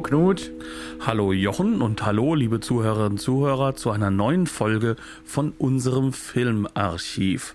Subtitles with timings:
[0.00, 0.50] Hallo Knut.
[1.00, 7.54] Hallo Jochen und hallo liebe Zuhörerinnen und Zuhörer zu einer neuen Folge von unserem Filmarchiv.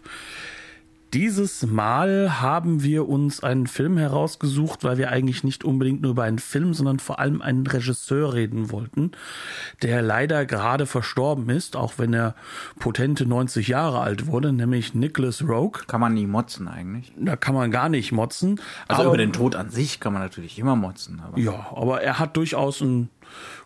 [1.16, 6.24] Dieses Mal haben wir uns einen Film herausgesucht, weil wir eigentlich nicht unbedingt nur über
[6.24, 9.14] einen Film, sondern vor allem einen Regisseur reden wollten,
[9.82, 12.36] der leider gerade verstorben ist, auch wenn er
[12.80, 15.84] potente 90 Jahre alt wurde, nämlich Nicholas Rogue.
[15.88, 17.14] Kann man nie motzen eigentlich.
[17.18, 18.60] Da kann man gar nicht motzen.
[18.90, 21.22] Also aber, über den Tod an sich kann man natürlich immer motzen.
[21.26, 21.40] Aber.
[21.40, 23.10] Ja, aber er hat durchaus ein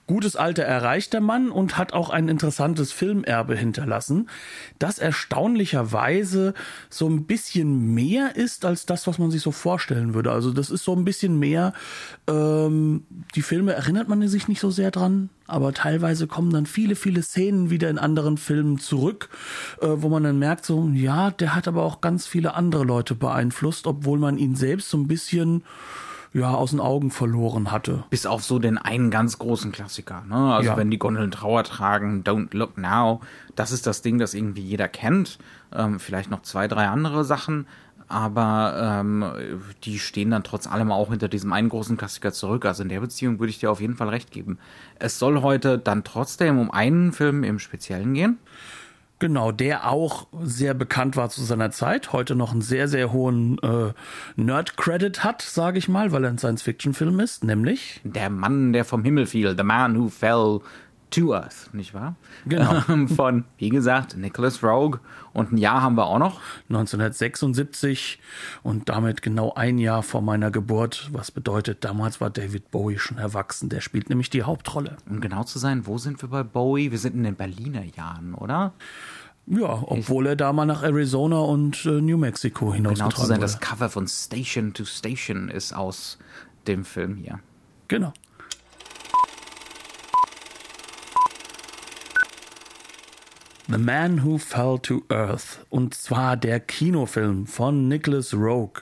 [0.10, 4.28] gutes Alter erreicht der Mann und hat auch ein interessantes Filmerbe hinterlassen,
[4.80, 6.56] das erstaunlicherweise
[6.90, 10.32] so ein bisschen mehr ist als das, was man sich so vorstellen würde.
[10.32, 11.74] Also das ist so ein bisschen mehr,
[12.28, 13.04] ähm,
[13.36, 17.22] die Filme erinnert man sich nicht so sehr dran, aber teilweise kommen dann viele, viele
[17.22, 19.30] Szenen wieder in anderen Filmen zurück,
[19.80, 23.14] äh, wo man dann merkt, so, ja, der hat aber auch ganz viele andere Leute
[23.14, 25.62] beeinflusst, obwohl man ihn selbst so ein bisschen
[26.34, 28.04] ja, aus den Augen verloren hatte.
[28.10, 30.24] Bis auf so den einen ganz großen Klassiker.
[30.28, 30.54] Ne?
[30.54, 30.78] Also ja.
[30.78, 33.22] wenn die Gondeln Trauer tragen, Don't Look Now,
[33.56, 35.40] das ist das Ding, das irgendwie jeder kennt.
[35.74, 37.68] Ähm, vielleicht noch zwei, drei andere Sachen,
[38.08, 39.26] aber ähm,
[39.84, 42.66] die stehen dann trotz allem auch hinter diesem einen großen Klassiker zurück.
[42.66, 44.60] Also in der Beziehung würde ich dir auf jeden Fall recht geben.
[45.00, 48.38] Es soll heute dann trotzdem um einen Film im Speziellen gehen.
[49.20, 53.60] Genau, der auch sehr bekannt war zu seiner Zeit, heute noch einen sehr, sehr hohen
[53.60, 53.92] äh,
[54.38, 59.04] Nerd-Credit hat, sage ich mal, weil er ein Science-Fiction-Film ist, nämlich Der Mann, der vom
[59.04, 60.62] Himmel fiel, The Man Who Fell
[61.12, 62.16] to Earth, nicht wahr?
[62.46, 62.84] Genau.
[62.90, 65.00] Ähm, von, wie gesagt, Nicholas Rogue.
[65.34, 66.40] Und ein Jahr haben wir auch noch.
[66.70, 68.20] 1976
[68.64, 71.10] und damit genau ein Jahr vor meiner Geburt.
[71.12, 73.70] Was bedeutet, damals war David Bowie schon erwachsen.
[73.70, 74.98] Der spielt nämlich die Hauptrolle.
[75.10, 76.92] Um genau zu sein, wo sind wir bei Bowie?
[76.92, 78.74] Wir sind in den Berliner Jahren, oder?
[79.46, 83.38] Ja, obwohl er da mal nach Arizona und äh, New Mexico hinausgetragen Genau zu sein,
[83.38, 83.42] wurde.
[83.42, 86.20] das Cover von Station to Station ist aus
[86.68, 87.40] dem Film hier.
[87.88, 88.14] Genau.
[93.72, 95.60] The Man Who Fell to Earth.
[95.70, 98.82] Und zwar der Kinofilm von Nicholas Rogue.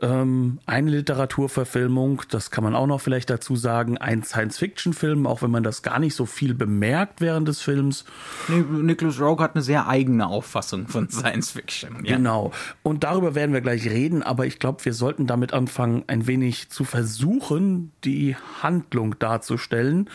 [0.00, 3.98] Ähm, eine Literaturverfilmung, das kann man auch noch vielleicht dazu sagen.
[3.98, 8.04] Ein Science-Fiction-Film, auch wenn man das gar nicht so viel bemerkt während des Films.
[8.46, 12.04] Nicholas Rogue hat eine sehr eigene Auffassung von Science-Fiction.
[12.04, 12.16] Ja.
[12.16, 12.52] Genau.
[12.84, 16.70] Und darüber werden wir gleich reden, aber ich glaube, wir sollten damit anfangen, ein wenig
[16.70, 20.08] zu versuchen, die Handlung darzustellen.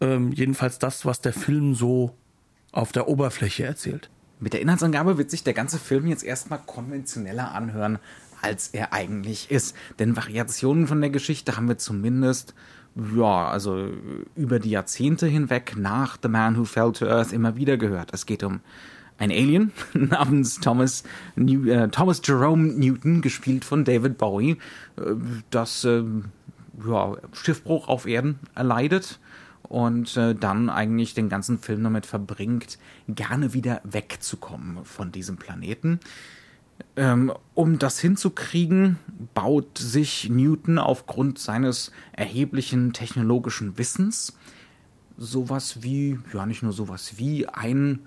[0.00, 2.16] Ähm, jedenfalls das, was der Film so
[2.72, 4.10] auf der Oberfläche erzählt.
[4.38, 7.98] Mit der Inhaltsangabe wird sich der ganze Film jetzt erstmal konventioneller anhören,
[8.40, 9.76] als er eigentlich ist.
[9.98, 12.54] Denn Variationen von der Geschichte haben wir zumindest,
[13.14, 13.88] ja, also
[14.34, 18.10] über die Jahrzehnte hinweg nach The Man Who Fell to Earth immer wieder gehört.
[18.12, 18.60] Es geht um
[19.18, 21.04] ein Alien namens Thomas,
[21.36, 24.56] New, äh, Thomas Jerome Newton, gespielt von David Bowie,
[24.96, 25.02] äh,
[25.50, 26.02] das äh,
[26.88, 29.20] ja, Schiffbruch auf Erden erleidet
[29.70, 32.76] und äh, dann eigentlich den ganzen Film damit verbringt,
[33.08, 36.00] gerne wieder wegzukommen von diesem Planeten.
[36.96, 38.98] Ähm, um das hinzukriegen,
[39.32, 44.36] baut sich Newton aufgrund seines erheblichen technologischen Wissens
[45.16, 48.00] sowas wie, ja nicht nur sowas wie ein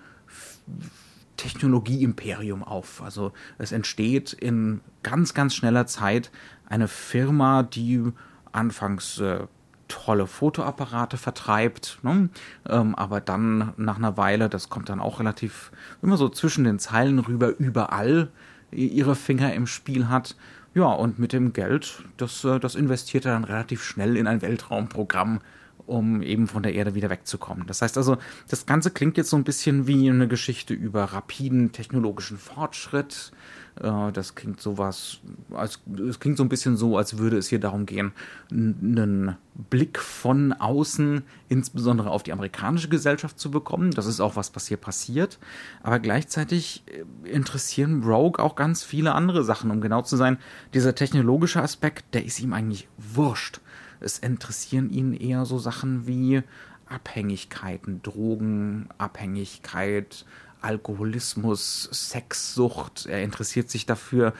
[1.38, 3.01] Technologieimperium auf.
[3.01, 6.30] Also es entsteht in ganz, ganz schneller Zeit
[6.66, 8.03] eine Firma, die
[8.51, 9.47] anfangs äh,
[9.94, 12.30] tolle Fotoapparate vertreibt, ne?
[12.68, 15.72] ähm, aber dann nach einer Weile, das kommt dann auch relativ
[16.02, 18.30] immer so zwischen den Zeilen rüber, überall
[18.72, 20.36] ihre Finger im Spiel hat.
[20.74, 24.42] Ja, und mit dem Geld, das, äh, das investiert er dann relativ schnell in ein
[24.42, 25.40] Weltraumprogramm,
[25.86, 27.68] um eben von der Erde wieder wegzukommen.
[27.68, 28.18] Das heißt also,
[28.48, 33.31] das Ganze klingt jetzt so ein bisschen wie eine Geschichte über rapiden technologischen Fortschritt,
[33.75, 35.18] das klingt sowas,
[35.52, 38.12] als, es klingt so ein bisschen so, als würde es hier darum gehen,
[38.52, 39.36] einen
[39.70, 43.92] Blick von außen, insbesondere auf die amerikanische Gesellschaft zu bekommen.
[43.92, 45.40] Das ist auch was, was hier passiert.
[45.81, 49.72] Aber gleichzeitig äh, interessieren Rogue auch ganz viele andere Sachen.
[49.72, 50.38] Um genau zu sein,
[50.74, 53.62] dieser technologische Aspekt, der ist ihm eigentlich wurscht.
[54.00, 56.44] Es interessieren ihn eher so Sachen wie
[56.86, 60.25] Abhängigkeiten, Drogenabhängigkeit,
[60.63, 63.06] Alkoholismus, Sexsucht.
[63.06, 64.33] Er interessiert sich dafür,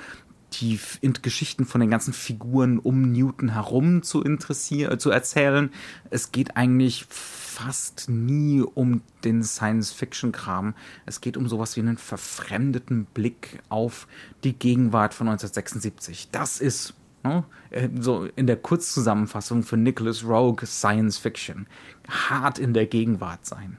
[0.54, 0.80] die
[1.22, 5.72] Geschichten von den ganzen Figuren um Newton herum zu interessieren, äh, zu erzählen.
[6.10, 10.76] Es geht eigentlich fast nie um den Science-Fiction-Kram.
[11.06, 14.08] Es geht um sowas wie einen verfremdeten Blick auf
[14.44, 16.30] die Gegenwart von 1976.
[16.32, 16.94] Das ist
[17.24, 21.68] ne, äh, so in der Kurzzusammenfassung für Nicholas Rogue Science-Fiction.
[22.08, 23.78] Hart in der Gegenwart sein.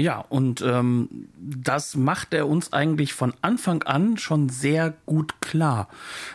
[0.00, 5.88] Ja, und ähm, das macht er uns eigentlich von Anfang an schon sehr gut klar.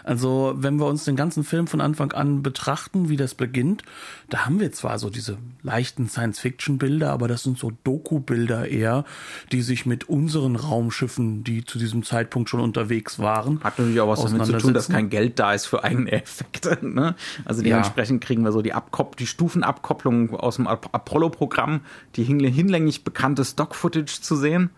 [0.03, 3.83] Also, wenn wir uns den ganzen Film von Anfang an betrachten, wie das beginnt,
[4.29, 9.03] da haben wir zwar so diese leichten Science-Fiction-Bilder, aber das sind so Doku-Bilder eher,
[9.51, 13.63] die sich mit unseren Raumschiffen, die zu diesem Zeitpunkt schon unterwegs waren.
[13.63, 16.77] Hat natürlich auch was damit zu tun, dass kein Geld da ist für eigene Effekte.
[16.85, 17.15] Ne?
[17.45, 18.27] Also dementsprechend ja.
[18.27, 21.81] kriegen wir so die, Abkop die Stufenabkopplung aus dem Apollo-Programm,
[22.15, 24.69] die hinlänglich bekanntes Stock-Footage zu sehen.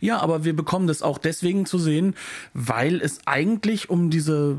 [0.00, 2.14] Ja, aber wir bekommen das auch deswegen zu sehen,
[2.52, 4.56] weil es eigentlich um diese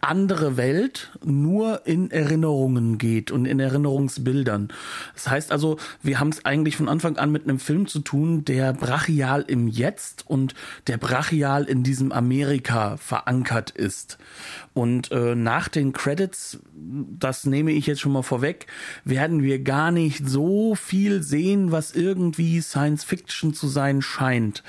[0.00, 4.68] andere Welt nur in Erinnerungen geht und in Erinnerungsbildern.
[5.14, 8.44] Das heißt also, wir haben es eigentlich von Anfang an mit einem Film zu tun,
[8.44, 10.54] der brachial im Jetzt und
[10.86, 14.18] der brachial in diesem Amerika verankert ist.
[14.72, 18.66] Und äh, nach den Credits, das nehme ich jetzt schon mal vorweg,
[19.04, 24.64] werden wir gar nicht so viel sehen, was irgendwie Science Fiction zu sein scheint,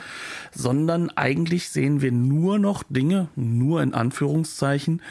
[0.54, 5.02] sondern eigentlich sehen wir nur noch Dinge, nur in Anführungszeichen,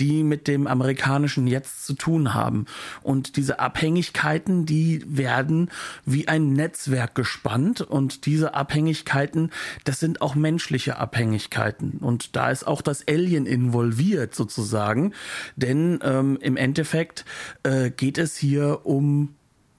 [0.00, 2.66] die mit dem amerikanischen Jetzt zu tun haben.
[3.02, 5.70] Und diese Abhängigkeiten, die werden
[6.04, 9.50] wie ein Netzwerk gespannt und diese Abhängigkeiten,
[9.84, 11.98] das sind auch menschliche Abhängigkeiten.
[12.00, 15.14] Und da ist auch das Alien involviert sozusagen,
[15.56, 17.24] denn ähm, im Endeffekt
[17.62, 19.34] äh, geht es hier um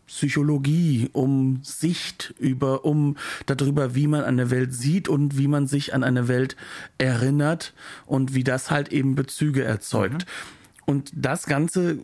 [0.10, 3.16] Psychologie, um Sicht über, um
[3.46, 6.56] darüber, wie man eine Welt sieht und wie man sich an eine Welt
[6.98, 7.74] erinnert
[8.08, 10.26] und wie das halt eben Bezüge erzeugt.
[10.26, 10.84] Mhm.
[10.88, 12.00] Und das Ganze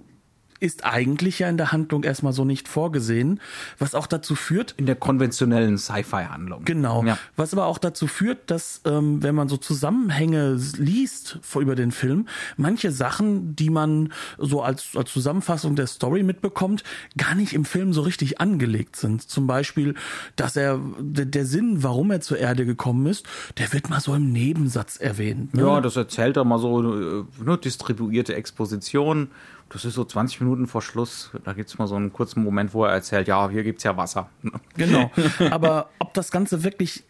[0.59, 3.41] ist eigentlich ja in der Handlung erstmal so nicht vorgesehen,
[3.77, 4.73] was auch dazu führt.
[4.77, 6.63] In der konventionellen Sci-Fi-Handlung.
[6.65, 7.03] Genau.
[7.03, 7.17] Ja.
[7.35, 11.91] Was aber auch dazu führt, dass, ähm, wenn man so Zusammenhänge liest vor, über den
[11.91, 16.83] Film, manche Sachen, die man so als, als Zusammenfassung der Story mitbekommt,
[17.17, 19.27] gar nicht im Film so richtig angelegt sind.
[19.29, 19.95] Zum Beispiel,
[20.35, 23.25] dass er, der, der Sinn, warum er zur Erde gekommen ist,
[23.57, 25.53] der wird mal so im Nebensatz erwähnt.
[25.53, 25.63] Ne?
[25.63, 29.29] Ja, das erzählt er mal so, äh, ne, distribuierte Exposition
[29.69, 31.31] das ist so 20 Minuten vor Schluss.
[31.43, 33.83] Da gibt es mal so einen kurzen Moment, wo er erzählt, ja, hier gibt es
[33.83, 34.29] ja Wasser.
[34.75, 35.11] Genau.
[35.51, 37.03] Aber ob das Ganze wirklich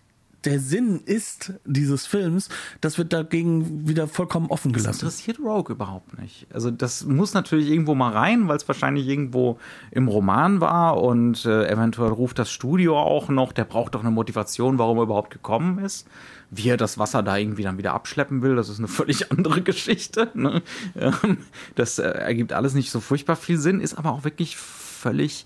[0.46, 2.50] der Sinn ist dieses Films,
[2.82, 5.02] das wird dagegen wieder vollkommen offen gelassen.
[5.02, 6.48] Das interessiert Rogue überhaupt nicht.
[6.54, 9.60] Also das muss natürlich irgendwo mal rein, weil es wahrscheinlich irgendwo
[9.92, 14.12] im Roman war und äh, eventuell ruft das Studio auch noch, der braucht doch eine
[14.12, 16.08] Motivation, warum er überhaupt gekommen ist.
[16.52, 19.62] Wie er das Wasser da irgendwie dann wieder abschleppen will, das ist eine völlig andere
[19.62, 20.30] Geschichte.
[20.34, 20.62] Ne?
[20.96, 21.40] Ähm,
[21.76, 25.46] das äh, ergibt alles nicht so furchtbar viel Sinn, ist aber auch wirklich völlig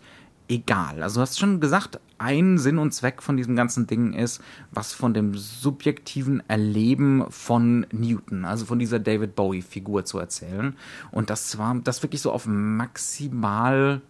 [0.49, 1.01] egal.
[1.01, 4.41] Also du hast schon gesagt, ein Sinn und Zweck von diesem ganzen Ding ist,
[4.71, 10.75] was von dem subjektiven Erleben von Newton, also von dieser David Bowie-Figur zu erzählen.
[11.11, 14.01] Und das zwar, das wirklich so auf maximal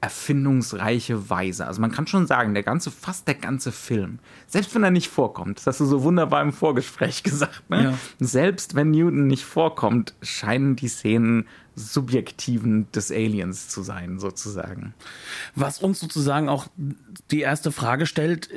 [0.00, 1.66] erfindungsreiche Weise.
[1.66, 5.08] Also man kann schon sagen, der ganze, fast der ganze Film, selbst wenn er nicht
[5.08, 7.84] vorkommt, das hast du so wunderbar im Vorgespräch gesagt, ne?
[7.84, 7.98] Ja.
[8.18, 11.46] selbst wenn Newton nicht vorkommt, scheinen die Szenen
[11.76, 14.94] Subjektiven des Aliens zu sein, sozusagen.
[15.54, 16.66] Was uns sozusagen auch
[17.30, 18.48] die erste Frage stellt,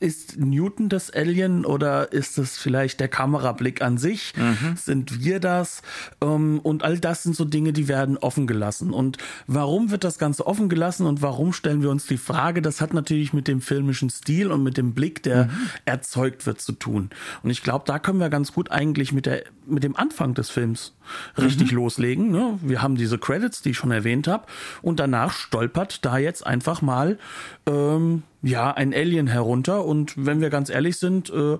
[0.00, 4.32] ist Newton das Alien oder ist es vielleicht der Kamerablick an sich?
[4.34, 4.76] Mhm.
[4.76, 5.82] Sind wir das?
[6.22, 8.94] Ähm, und all das sind so Dinge, die werden offen gelassen.
[8.94, 12.62] Und warum wird das Ganze offen gelassen und warum stellen wir uns die Frage?
[12.62, 15.50] Das hat natürlich mit dem filmischen Stil und mit dem Blick, der mhm.
[15.84, 17.10] erzeugt wird, zu tun.
[17.42, 20.48] Und ich glaube, da können wir ganz gut eigentlich mit, der, mit dem Anfang des
[20.48, 20.94] Films
[21.36, 21.76] richtig mhm.
[21.76, 22.30] loslegen.
[22.30, 22.58] Ne?
[22.62, 24.46] Wir haben diese Credits, die ich schon erwähnt habe.
[24.80, 27.18] Und danach stolpert da jetzt einfach mal
[27.66, 29.84] ähm, ja, ein Alien herunter.
[29.84, 31.58] Und wenn wir ganz ehrlich sind, äh, äh,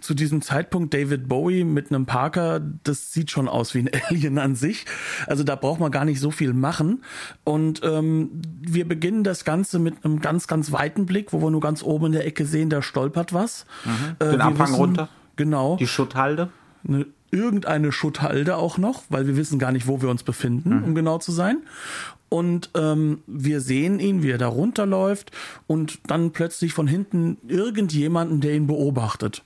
[0.00, 4.38] zu diesem Zeitpunkt David Bowie mit einem Parker, das sieht schon aus wie ein Alien
[4.38, 4.84] an sich.
[5.26, 7.02] Also da braucht man gar nicht so viel machen.
[7.44, 11.60] Und ähm, wir beginnen das Ganze mit einem ganz, ganz weiten Blick, wo wir nur
[11.60, 13.66] ganz oben in der Ecke sehen, da stolpert was.
[13.84, 14.18] Mhm.
[14.20, 15.08] Den äh, Abhang wissen, runter.
[15.36, 15.76] Genau.
[15.76, 16.50] Die Schutthalde.
[16.86, 20.84] Eine irgendeine Schutthalde auch noch, weil wir wissen gar nicht, wo wir uns befinden, mhm.
[20.84, 21.58] um genau zu sein.
[22.28, 25.30] Und ähm, wir sehen ihn, wie er da runterläuft
[25.66, 29.42] und dann plötzlich von hinten irgendjemanden, der ihn beobachtet.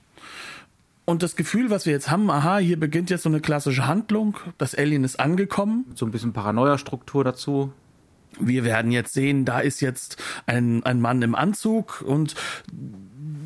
[1.05, 4.37] Und das Gefühl, was wir jetzt haben, aha, hier beginnt jetzt so eine klassische Handlung,
[4.57, 5.85] das Alien ist angekommen.
[5.95, 7.73] So ein bisschen Paranoia-Struktur dazu.
[8.39, 12.35] Wir werden jetzt sehen, da ist jetzt ein, ein Mann im Anzug und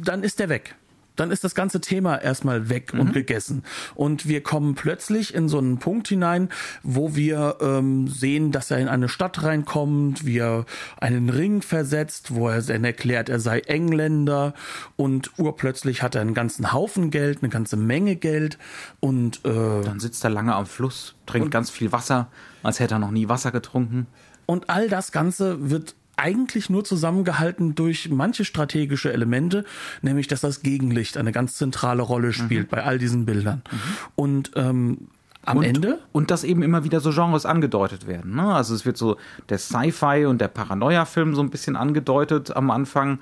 [0.04, 0.76] dann ist er weg
[1.16, 3.00] dann ist das ganze Thema erstmal weg mhm.
[3.02, 3.64] und gegessen.
[3.94, 6.50] Und wir kommen plötzlich in so einen Punkt hinein,
[6.84, 10.66] wo wir ähm, sehen, dass er in eine Stadt reinkommt, wie er
[10.98, 14.54] einen Ring versetzt, wo er dann erklärt, er sei Engländer
[14.96, 18.58] und urplötzlich hat er einen ganzen Haufen Geld, eine ganze Menge Geld
[19.00, 22.28] und äh, dann sitzt er lange am Fluss, trinkt ganz viel Wasser,
[22.64, 24.08] als hätte er noch nie Wasser getrunken.
[24.46, 29.66] Und all das Ganze wird eigentlich nur zusammengehalten durch manche strategische Elemente,
[30.02, 32.76] nämlich dass das Gegenlicht eine ganz zentrale Rolle spielt mhm.
[32.76, 33.62] bei all diesen Bildern.
[33.72, 33.78] Mhm.
[34.16, 34.98] Und ähm,
[35.46, 36.00] am und, Ende.
[36.12, 38.36] Und dass eben immer wieder so Genres angedeutet werden.
[38.36, 38.54] Ne?
[38.54, 39.18] Also es wird so
[39.50, 43.20] der Sci-Fi und der Paranoia-Film so ein bisschen angedeutet am Anfang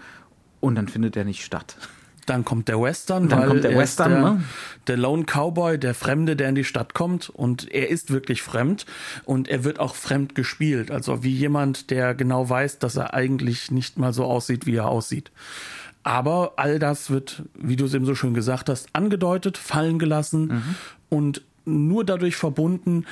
[0.60, 1.76] und dann findet er nicht statt.
[2.26, 4.44] Dann kommt der Western, dann kommt der Western, der, ne?
[4.88, 8.86] der Lone Cowboy, der Fremde, der in die Stadt kommt und er ist wirklich fremd
[9.26, 13.72] und er wird auch fremd gespielt, also wie jemand, der genau weiß, dass er eigentlich
[13.72, 15.32] nicht mal so aussieht, wie er aussieht.
[16.04, 20.48] Aber all das wird, wie du es eben so schön gesagt hast, angedeutet, fallen gelassen
[20.48, 20.76] mhm.
[21.10, 23.06] und nur dadurch verbunden,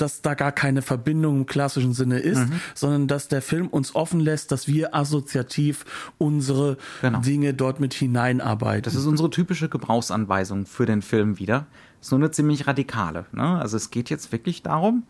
[0.00, 2.60] dass da gar keine Verbindung im klassischen Sinne ist, mhm.
[2.74, 5.84] sondern dass der Film uns offen lässt, dass wir assoziativ
[6.18, 7.20] unsere genau.
[7.20, 8.82] Dinge dort mit hineinarbeiten.
[8.82, 11.66] Das ist unsere typische Gebrauchsanweisung für den Film wieder.
[12.00, 13.26] So eine ziemlich radikale.
[13.32, 13.58] Ne?
[13.58, 15.04] Also es geht jetzt wirklich darum,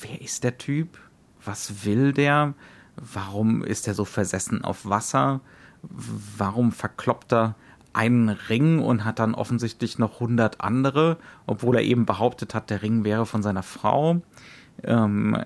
[0.00, 0.98] wer ist der Typ?
[1.44, 2.54] Was will der?
[2.96, 5.40] Warum ist er so versessen auf Wasser?
[5.82, 7.56] Warum verkloppt er
[7.92, 12.82] einen Ring und hat dann offensichtlich noch 100 andere, obwohl er eben behauptet hat, der
[12.82, 14.22] Ring wäre von seiner Frau.
[14.82, 15.36] Ähm,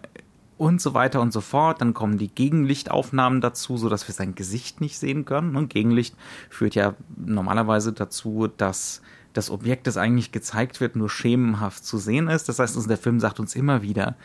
[0.58, 1.80] und so weiter und so fort.
[1.80, 5.56] Dann kommen die Gegenlichtaufnahmen dazu, so dass wir sein Gesicht nicht sehen können.
[5.56, 6.16] Und Gegenlicht
[6.48, 12.28] führt ja normalerweise dazu, dass das Objekt, das eigentlich gezeigt wird, nur schemenhaft zu sehen
[12.28, 12.48] ist.
[12.48, 14.16] Das heißt, also der Film sagt uns immer wieder,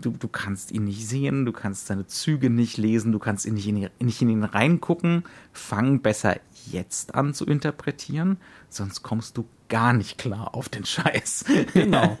[0.00, 3.54] du, du kannst ihn nicht sehen, du kannst seine Züge nicht lesen, du kannst ihn
[3.54, 5.24] nicht, in, nicht in ihn reingucken.
[5.52, 6.36] Fang besser
[6.66, 8.38] jetzt an zu interpretieren,
[8.68, 11.44] sonst kommst du gar nicht klar auf den Scheiß.
[11.74, 12.18] Genau.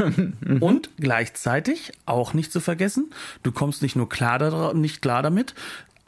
[0.60, 3.10] Und gleichzeitig auch nicht zu vergessen,
[3.42, 5.54] du kommst nicht nur klar, nicht klar damit,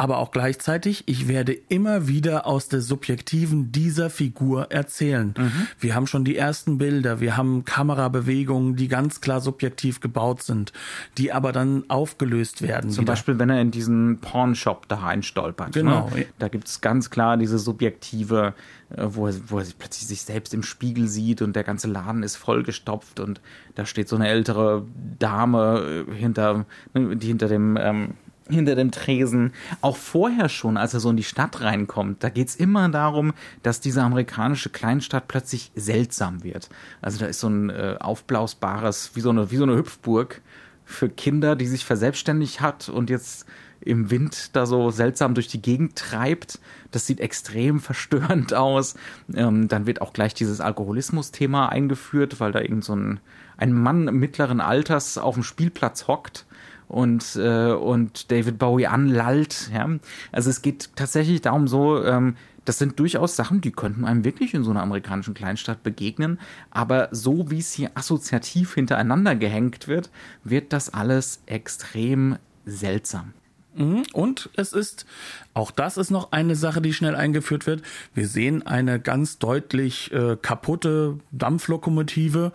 [0.00, 5.34] aber auch gleichzeitig, ich werde immer wieder aus der Subjektiven dieser Figur erzählen.
[5.36, 5.66] Mhm.
[5.80, 10.72] Wir haben schon die ersten Bilder, wir haben Kamerabewegungen, die ganz klar subjektiv gebaut sind,
[11.18, 12.90] die aber dann aufgelöst werden.
[12.90, 13.14] Zum wieder.
[13.14, 15.74] Beispiel, wenn er in diesen Pornshop da reinstolpert.
[15.74, 15.82] Ne?
[15.82, 16.10] Genau.
[16.14, 16.26] Ne?
[16.38, 18.54] Da gibt es ganz klar diese subjektive
[18.90, 22.22] äh, wo er, wo er plötzlich sich selbst im Spiegel sieht und der ganze Laden
[22.22, 23.40] ist vollgestopft und
[23.74, 24.86] da steht so eine ältere
[25.18, 28.14] Dame äh, hinter, ne, die hinter dem ähm,
[28.48, 29.52] hinter dem Tresen.
[29.80, 33.80] Auch vorher schon, als er so in die Stadt reinkommt, da geht's immer darum, dass
[33.80, 36.68] diese amerikanische Kleinstadt plötzlich seltsam wird.
[37.00, 40.40] Also da ist so ein äh, aufblausbares, wie so, eine, wie so eine Hüpfburg
[40.84, 43.46] für Kinder, die sich verselbstständigt hat und jetzt
[43.80, 46.58] im Wind da so seltsam durch die Gegend treibt.
[46.90, 48.94] Das sieht extrem verstörend aus.
[49.34, 53.20] Ähm, dann wird auch gleich dieses Alkoholismus-Thema eingeführt, weil da irgend so ein,
[53.56, 56.46] ein Mann mittleren Alters auf dem Spielplatz hockt
[56.88, 59.70] und, äh, und David Bowie anlallt.
[59.72, 59.88] Ja?
[60.32, 64.52] Also es geht tatsächlich darum so, ähm, das sind durchaus Sachen, die könnten einem wirklich
[64.52, 66.38] in so einer amerikanischen Kleinstadt begegnen.
[66.70, 70.10] Aber so wie es hier assoziativ hintereinander gehängt wird,
[70.44, 73.32] wird das alles extrem seltsam.
[73.78, 74.04] Mhm.
[74.12, 75.06] Und es ist,
[75.54, 77.82] auch das ist noch eine Sache, die schnell eingeführt wird.
[78.14, 82.52] Wir sehen eine ganz deutlich äh, kaputte Dampflokomotive,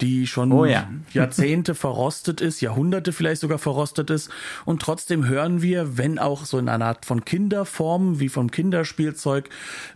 [0.00, 0.88] die schon oh ja.
[1.12, 4.30] Jahrzehnte verrostet ist, Jahrhunderte vielleicht sogar verrostet ist.
[4.64, 9.48] Und trotzdem hören wir, wenn auch so in einer Art von Kinderform, wie vom Kinderspielzeug,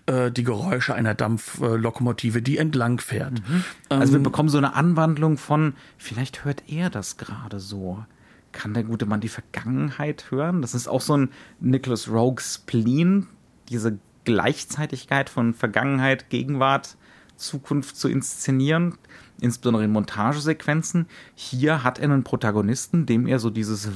[0.07, 3.35] äh, die Geräusche einer Dampflokomotive, die entlang fährt.
[3.49, 3.65] Mhm.
[3.89, 8.05] Also ähm, wir bekommen so eine Anwandlung von, vielleicht hört er das gerade so
[8.53, 10.63] kann der gute Mann die Vergangenheit hören?
[10.63, 11.31] Das ist auch so ein
[11.61, 13.27] Nicholas Rogue Spleen,
[13.69, 16.97] diese Gleichzeitigkeit von Vergangenheit, Gegenwart,
[17.37, 18.99] Zukunft zu inszenieren,
[19.41, 21.07] insbesondere in Montagesequenzen.
[21.35, 23.89] Hier hat er einen Protagonisten, dem er so dieses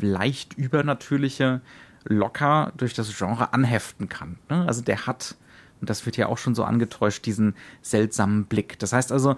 [0.00, 1.60] leicht übernatürliche
[2.04, 4.38] locker durch das Genre anheften kann.
[4.48, 4.64] Ne?
[4.66, 5.36] Also der hat,
[5.80, 8.78] und das wird ja auch schon so angetäuscht, diesen seltsamen Blick.
[8.78, 9.36] Das heißt also,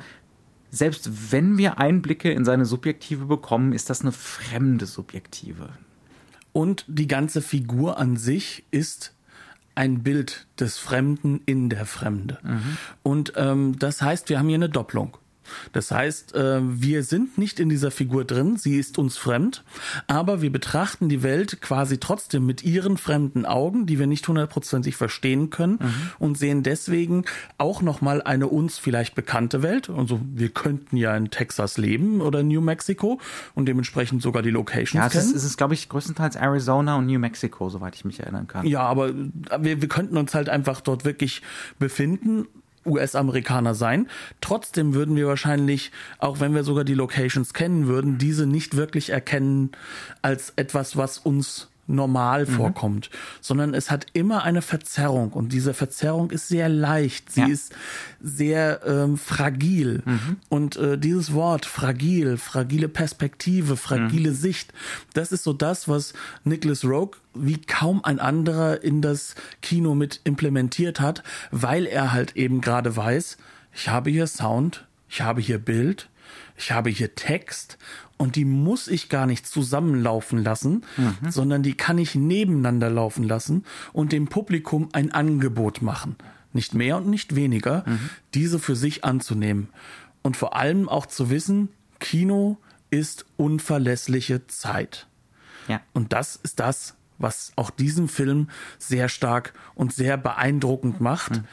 [0.74, 5.68] selbst wenn wir Einblicke in seine Subjektive bekommen, ist das eine fremde Subjektive.
[6.52, 9.14] Und die ganze Figur an sich ist
[9.74, 12.38] ein Bild des Fremden in der Fremde.
[12.42, 12.78] Mhm.
[13.02, 15.16] Und ähm, das heißt, wir haben hier eine Doppelung.
[15.72, 19.64] Das heißt, äh, wir sind nicht in dieser Figur drin, sie ist uns fremd,
[20.06, 24.96] aber wir betrachten die Welt quasi trotzdem mit ihren fremden Augen, die wir nicht hundertprozentig
[24.96, 25.94] verstehen können mhm.
[26.18, 27.24] und sehen deswegen
[27.58, 29.90] auch nochmal eine uns vielleicht bekannte Welt.
[29.90, 33.20] Also wir könnten ja in Texas leben oder New Mexico
[33.54, 35.30] und dementsprechend sogar die Locations ja, es kennen.
[35.30, 38.66] Ist, es ist, glaube ich, größtenteils Arizona und New Mexico, soweit ich mich erinnern kann.
[38.66, 41.42] Ja, aber wir, wir könnten uns halt einfach dort wirklich
[41.78, 42.46] befinden
[42.86, 44.08] US-Amerikaner sein.
[44.40, 49.10] Trotzdem würden wir wahrscheinlich, auch wenn wir sogar die Locations kennen würden, diese nicht wirklich
[49.10, 49.72] erkennen
[50.22, 52.50] als etwas, was uns normal mhm.
[52.50, 53.10] vorkommt,
[53.40, 57.46] sondern es hat immer eine Verzerrung und diese Verzerrung ist sehr leicht, sie ja.
[57.46, 57.74] ist
[58.20, 60.36] sehr ähm, fragil mhm.
[60.48, 64.34] und äh, dieses Wort fragil, fragile Perspektive, fragile mhm.
[64.34, 64.72] Sicht,
[65.12, 66.14] das ist so das, was
[66.44, 72.36] Nicholas Rogue wie kaum ein anderer in das Kino mit implementiert hat, weil er halt
[72.36, 73.36] eben gerade weiß,
[73.74, 76.08] ich habe hier Sound, ich habe hier Bild,
[76.56, 77.78] ich habe hier Text
[78.16, 81.30] und die muss ich gar nicht zusammenlaufen lassen, mhm.
[81.30, 86.16] sondern die kann ich nebeneinander laufen lassen und dem Publikum ein Angebot machen.
[86.52, 88.10] Nicht mehr und nicht weniger, mhm.
[88.32, 89.68] diese für sich anzunehmen.
[90.22, 91.68] Und vor allem auch zu wissen,
[91.98, 92.58] Kino
[92.90, 95.06] ist unverlässliche Zeit.
[95.66, 95.80] Ja.
[95.92, 101.38] Und das ist das, was auch diesen Film sehr stark und sehr beeindruckend macht.
[101.38, 101.44] Mhm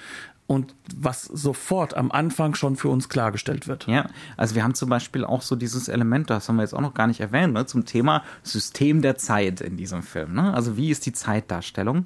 [0.51, 3.88] und was sofort am Anfang schon für uns klargestellt wird.
[3.88, 6.81] Ja, also wir haben zum Beispiel auch so dieses Element, das haben wir jetzt auch
[6.81, 10.34] noch gar nicht erwähnt, ne, zum Thema System der Zeit in diesem Film.
[10.34, 10.53] Ne?
[10.53, 12.05] Also wie ist die Zeitdarstellung?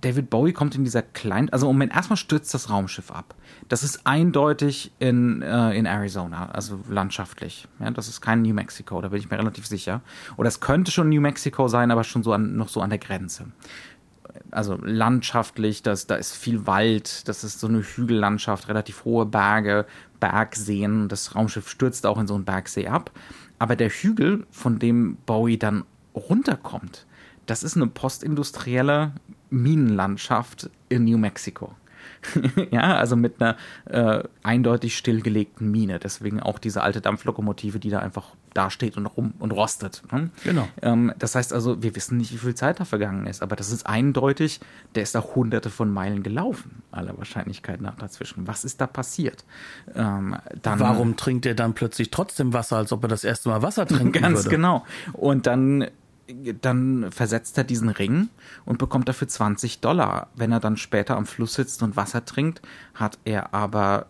[0.00, 3.36] David Bowie kommt in dieser kleinen, also Moment, erstmal stürzt das Raumschiff ab.
[3.68, 7.68] Das ist eindeutig in, äh, in Arizona, also landschaftlich.
[7.78, 10.02] Ja, das ist kein New Mexico, da bin ich mir relativ sicher.
[10.36, 12.98] Oder es könnte schon New Mexico sein, aber schon so an, noch so an der
[12.98, 13.46] Grenze
[14.50, 19.86] also landschaftlich, das, da ist viel Wald, das ist so eine Hügellandschaft, relativ hohe Berge,
[20.20, 21.08] Bergseen.
[21.08, 23.10] Das Raumschiff stürzt auch in so einen Bergsee ab.
[23.58, 27.06] Aber der Hügel, von dem Bowie dann runterkommt,
[27.46, 29.12] das ist eine postindustrielle
[29.50, 31.74] Minenlandschaft in New Mexico.
[32.70, 33.56] ja, also mit einer
[33.86, 35.98] äh, eindeutig stillgelegten Mine.
[35.98, 40.02] Deswegen auch diese alte Dampflokomotive, die da einfach dasteht und rum und rostet.
[40.12, 40.30] Ne?
[40.44, 40.68] Genau.
[40.82, 43.70] Ähm, das heißt also, wir wissen nicht, wie viel Zeit da vergangen ist, aber das
[43.70, 44.60] ist eindeutig,
[44.94, 48.46] der ist da hunderte von Meilen gelaufen, aller Wahrscheinlichkeit nach dazwischen.
[48.46, 49.44] Was ist da passiert?
[49.94, 53.62] Ähm, dann, Warum trinkt er dann plötzlich trotzdem Wasser, als ob er das erste Mal
[53.62, 54.50] Wasser trinken Ganz würde?
[54.50, 54.84] genau.
[55.12, 55.86] Und dann
[56.60, 58.28] dann versetzt er diesen Ring
[58.64, 60.28] und bekommt dafür 20 Dollar.
[60.34, 62.62] Wenn er dann später am Fluss sitzt und Wasser trinkt,
[62.94, 64.06] hat er aber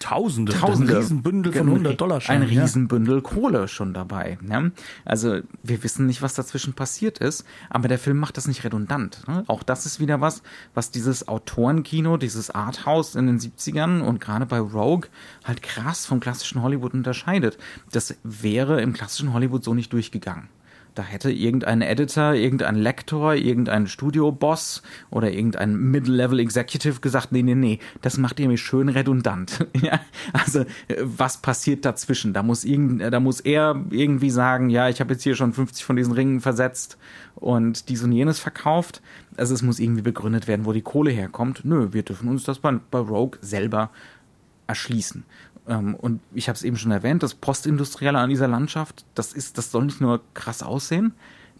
[0.00, 0.94] Tausende, Tausende.
[0.94, 3.20] Ein Riesenbündel von 100 Dollar Ein Riesenbündel ja.
[3.20, 4.36] Kohle schon dabei.
[4.42, 4.72] Ne?
[5.04, 9.22] Also wir wissen nicht, was dazwischen passiert ist, aber der Film macht das nicht redundant.
[9.28, 9.44] Ne?
[9.46, 10.42] Auch das ist wieder was,
[10.74, 15.08] was dieses Autorenkino, dieses Arthouse in den 70ern und gerade bei Rogue
[15.44, 17.56] halt krass vom klassischen Hollywood unterscheidet.
[17.92, 20.48] Das wäre im klassischen Hollywood so nicht durchgegangen.
[20.96, 27.54] Da hätte irgendein Editor, irgendein Lektor, irgendein Studioboss oder irgendein Mid-Level Executive gesagt, nee, nee,
[27.54, 29.66] nee, das macht ihr mir schön redundant.
[29.82, 30.00] ja,
[30.32, 30.64] also
[31.02, 32.32] was passiert dazwischen?
[32.32, 35.84] Da muss irgend, da muss er irgendwie sagen, ja, ich habe jetzt hier schon 50
[35.84, 36.96] von diesen Ringen versetzt
[37.34, 39.02] und dies und jenes verkauft.
[39.36, 41.66] Also es muss irgendwie begründet werden, wo die Kohle herkommt.
[41.66, 43.90] Nö, wir dürfen uns das bei, bei Rogue selber
[44.66, 45.24] erschließen.
[45.68, 49.58] Ähm, und ich habe es eben schon erwähnt, das Postindustrielle an dieser Landschaft, das ist,
[49.58, 51.12] das soll nicht nur krass aussehen,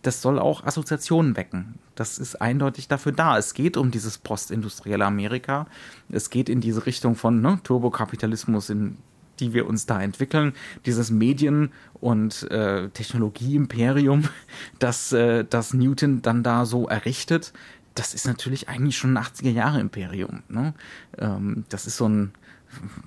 [0.02, 1.78] das soll auch Assoziationen wecken.
[1.94, 3.38] Das ist eindeutig dafür da.
[3.38, 5.66] Es geht um dieses postindustrielle Amerika.
[6.10, 8.98] Es geht in diese Richtung von ne, Turbokapitalismus, in
[9.40, 10.52] die wir uns da entwickeln.
[10.84, 14.24] Dieses Medien- und äh, Technologie-Imperium,
[14.78, 17.52] das, äh, das Newton dann da so errichtet,
[17.94, 20.42] das ist natürlich eigentlich schon ein 80er-Jahre-Imperium.
[20.48, 20.74] Ne?
[21.18, 22.32] Ähm, das ist so ein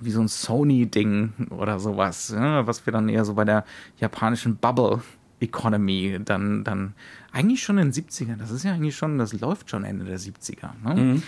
[0.00, 3.64] wie so ein Sony-Ding oder sowas, ja, was wir dann eher so bei der
[3.98, 5.02] japanischen Bubble
[5.40, 6.94] Economy dann, dann
[7.32, 10.18] eigentlich schon in den 70ern, das ist ja eigentlich schon, das läuft schon Ende der
[10.18, 10.70] 70er.
[10.84, 10.94] Ne?
[10.94, 11.22] Mhm.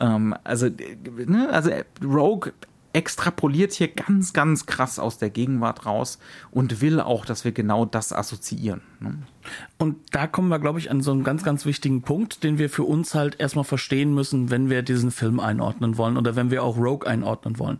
[0.00, 0.68] Ähm, also,
[1.26, 1.70] ne, also
[2.02, 2.52] Rogue
[2.98, 6.18] extrapoliert hier ganz, ganz krass aus der Gegenwart raus
[6.50, 8.80] und will auch, dass wir genau das assoziieren.
[8.98, 9.18] Ne?
[9.78, 12.68] Und da kommen wir, glaube ich, an so einen ganz, ganz wichtigen Punkt, den wir
[12.68, 16.64] für uns halt erstmal verstehen müssen, wenn wir diesen Film einordnen wollen oder wenn wir
[16.64, 17.78] auch Rogue einordnen wollen.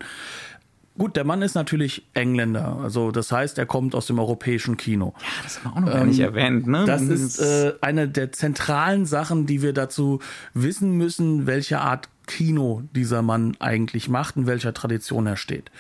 [0.97, 5.15] Gut, der Mann ist natürlich Engländer, also das heißt, er kommt aus dem europäischen Kino.
[5.21, 6.67] Ja, das haben wir auch noch gar nicht ähm, erwähnt.
[6.69, 6.85] Ne?
[6.87, 10.21] Das ist äh, eine der zentralen Sachen, die wir dazu
[10.55, 15.73] wissen müssen, welche Art Kino dieser Mann eigentlich macht, in welcher Tradition er steht.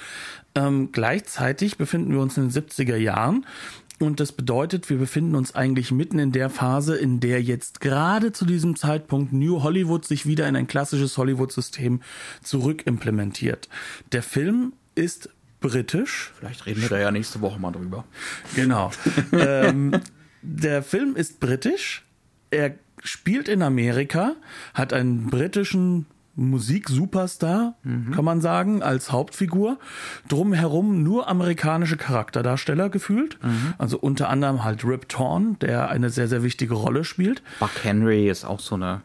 [0.56, 3.44] Ähm, gleichzeitig befinden wir uns in den 70er Jahren
[4.00, 8.32] und das bedeutet, wir befinden uns eigentlich mitten in der Phase, in der jetzt gerade
[8.32, 12.00] zu diesem Zeitpunkt New Hollywood sich wieder in ein klassisches Hollywood-System
[12.42, 13.68] zurückimplementiert.
[14.12, 15.30] Der Film ist
[15.60, 16.32] britisch.
[16.38, 18.04] Vielleicht reden wir da ja nächste Woche mal drüber.
[18.54, 18.92] Genau.
[19.32, 20.00] ähm,
[20.42, 22.04] der Film ist britisch.
[22.50, 24.36] Er spielt in Amerika,
[24.74, 26.06] hat einen britischen
[26.38, 28.12] Musik-Superstar, mhm.
[28.12, 29.78] kann man sagen, als Hauptfigur.
[30.28, 33.42] Drumherum nur amerikanische Charakterdarsteller gefühlt.
[33.42, 33.74] Mhm.
[33.76, 37.42] Also unter anderem halt Rip Torn, der eine sehr, sehr wichtige Rolle spielt.
[37.58, 39.02] Buck Henry ist auch so eine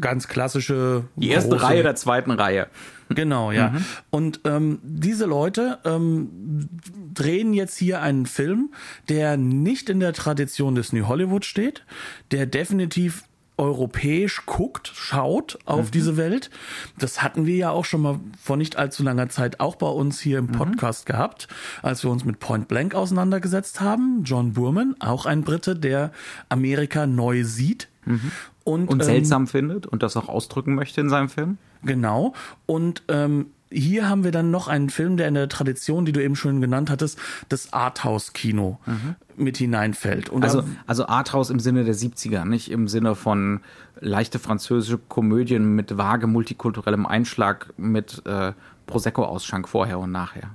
[0.00, 1.04] ganz klassische.
[1.16, 2.68] Die erste große, Reihe der zweiten Reihe.
[3.08, 3.70] Genau, ja.
[3.70, 3.84] Mhm.
[4.10, 6.68] Und ähm, diese Leute ähm,
[7.14, 8.72] drehen jetzt hier einen Film,
[9.08, 11.84] der nicht in der Tradition des New Hollywood steht,
[12.32, 13.24] der definitiv
[13.58, 15.90] europäisch guckt, schaut auf mhm.
[15.92, 16.50] diese Welt.
[16.98, 20.20] Das hatten wir ja auch schon mal vor nicht allzu langer Zeit auch bei uns
[20.20, 20.52] hier im mhm.
[20.52, 21.12] Podcast mhm.
[21.12, 21.48] gehabt,
[21.82, 24.22] als wir uns mit Point Blank auseinandergesetzt haben.
[24.24, 26.12] John Burman, auch ein Brite, der
[26.48, 27.88] Amerika neu sieht.
[28.04, 28.30] Mhm.
[28.64, 31.58] Und, und, seltsam ähm, findet und das auch ausdrücken möchte in seinem Film.
[31.84, 32.34] Genau.
[32.66, 36.22] Und ähm, hier haben wir dann noch einen Film, der in der Tradition, die du
[36.22, 39.16] eben schon genannt hattest, das Arthouse-Kino mhm.
[39.36, 40.28] mit hineinfällt.
[40.28, 43.60] Und also, also Arthouse im Sinne der 70er, nicht im Sinne von
[44.00, 48.52] leichte französische Komödien mit vage multikulturellem Einschlag mit äh,
[48.86, 50.50] Prosecco-Ausschank vorher und nachher.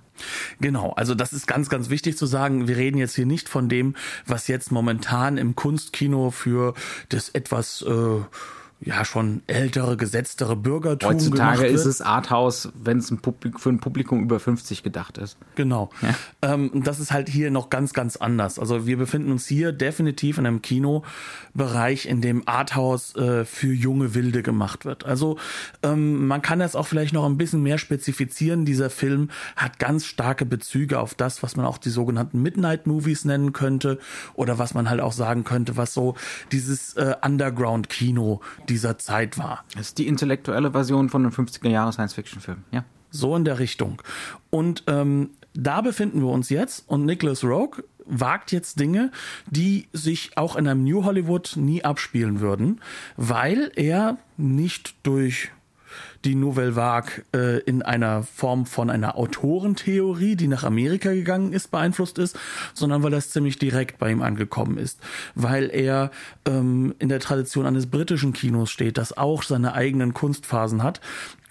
[0.59, 2.67] Genau, also das ist ganz, ganz wichtig zu sagen.
[2.67, 3.95] Wir reden jetzt hier nicht von dem,
[4.25, 6.73] was jetzt momentan im Kunstkino für
[7.09, 8.21] das etwas äh,
[8.83, 13.21] ja schon ältere, gesetztere Bürgertum Heutzutage ist es Arthouse, wenn es ein
[13.57, 15.37] für ein Publikum über 50 gedacht ist.
[15.55, 15.91] Genau.
[16.01, 16.53] Ja.
[16.53, 18.57] Ähm, das ist halt hier noch ganz, ganz anders.
[18.57, 24.15] Also wir befinden uns hier definitiv in einem Kinobereich, in dem Arthouse äh, für junge
[24.15, 25.05] Wilde gemacht wird.
[25.05, 25.37] Also
[25.83, 28.65] ähm, man kann das auch vielleicht noch ein bisschen mehr spezifizieren.
[28.65, 33.25] Dieser Film hat ganz starke Bezüge auf das, was man auch die sogenannten Midnight Movies
[33.25, 33.99] nennen könnte
[34.33, 36.15] oder was man halt auch sagen könnte, was so
[36.51, 39.65] dieses äh, Underground-Kino, dieser Zeit war.
[39.73, 42.85] Das ist die intellektuelle Version von einem 50er Jahre Science-Fiction-Film, ja.
[43.09, 44.01] So in der Richtung.
[44.49, 49.11] Und ähm, da befinden wir uns jetzt und Nicholas Rogue wagt jetzt Dinge,
[49.47, 52.79] die sich auch in einem New Hollywood nie abspielen würden,
[53.17, 55.51] weil er nicht durch
[56.25, 61.71] die Nouvelle Vague äh, in einer Form von einer Autorentheorie, die nach Amerika gegangen ist,
[61.71, 62.37] beeinflusst ist,
[62.73, 64.99] sondern weil das ziemlich direkt bei ihm angekommen ist,
[65.35, 66.11] weil er
[66.45, 71.01] ähm, in der Tradition eines britischen Kinos steht, das auch seine eigenen Kunstphasen hat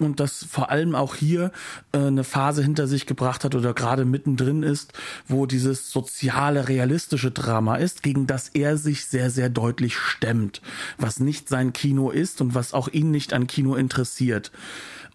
[0.01, 1.53] und das vor allem auch hier
[1.93, 4.93] äh, eine Phase hinter sich gebracht hat oder gerade mittendrin ist,
[5.29, 10.63] wo dieses soziale, realistische Drama ist, gegen das er sich sehr, sehr deutlich stemmt,
[10.99, 14.51] was nicht sein Kino ist und was auch ihn nicht an Kino interessiert.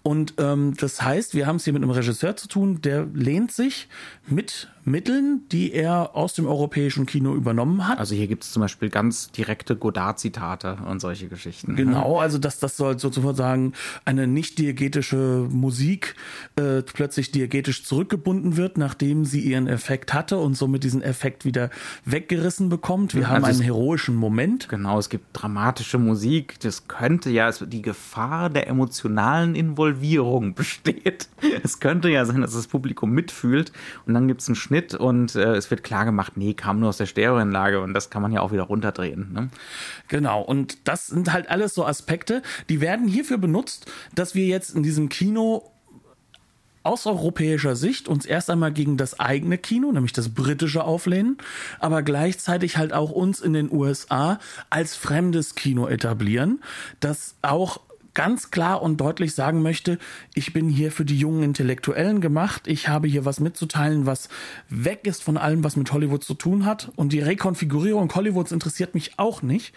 [0.05, 3.51] Und ähm, das heißt, wir haben es hier mit einem Regisseur zu tun, der lehnt
[3.51, 3.89] sich
[4.27, 7.97] mit Mitteln, die er aus dem europäischen Kino übernommen hat.
[7.97, 11.75] Also hier gibt es zum Beispiel ganz direkte Godard-Zitate und solche Geschichten.
[11.75, 13.73] Genau, also dass das soll sozusagen
[14.05, 16.15] eine nicht diegetische Musik
[16.55, 21.71] äh, plötzlich diegetisch zurückgebunden wird, nachdem sie ihren Effekt hatte und somit diesen Effekt wieder
[22.05, 23.15] weggerissen bekommt.
[23.15, 24.69] Wir ja, haben also einen heroischen Moment.
[24.69, 26.59] Genau, es gibt dramatische Musik.
[26.59, 31.27] Das könnte ja, die Gefahr der emotionalen Involvierung besteht.
[31.63, 33.71] Es könnte ja sein, dass das Publikum mitfühlt
[34.05, 36.89] und dann gibt es einen Schnitt und äh, es wird klar gemacht, nee, kam nur
[36.89, 39.31] aus der Stereoanlage und das kann man ja auch wieder runterdrehen.
[39.33, 39.49] Ne?
[40.07, 44.75] Genau, und das sind halt alles so Aspekte, die werden hierfür benutzt, dass wir jetzt
[44.75, 45.71] in diesem Kino
[46.85, 51.37] aus europäischer Sicht uns erst einmal gegen das eigene Kino, nämlich das britische auflehnen,
[51.79, 56.63] aber gleichzeitig halt auch uns in den USA als fremdes Kino etablieren,
[56.99, 57.81] das auch
[58.15, 59.99] ganz klar und deutlich sagen möchte,
[60.33, 64.29] ich bin hier für die jungen Intellektuellen gemacht, ich habe hier was mitzuteilen, was
[64.69, 68.95] weg ist von allem, was mit Hollywood zu tun hat und die Rekonfigurierung Hollywoods interessiert
[68.95, 69.75] mich auch nicht.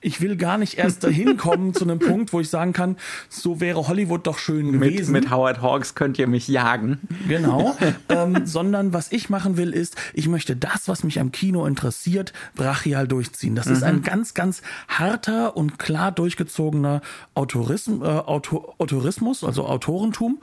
[0.00, 2.96] Ich will gar nicht erst dahin kommen zu einem Punkt, wo ich sagen kann,
[3.28, 5.12] so wäre Hollywood doch schön gewesen.
[5.12, 7.00] Mit, mit Howard Hawks könnt ihr mich jagen.
[7.26, 7.76] Genau,
[8.10, 12.34] ähm, sondern was ich machen will ist, ich möchte das, was mich am Kino interessiert,
[12.54, 13.54] brachial durchziehen.
[13.54, 13.72] Das mhm.
[13.72, 17.00] ist ein ganz, ganz harter und klar durchgezogener
[17.34, 20.40] Autorismus Autorism, äh, Autor, Autorismus, also Autorentum.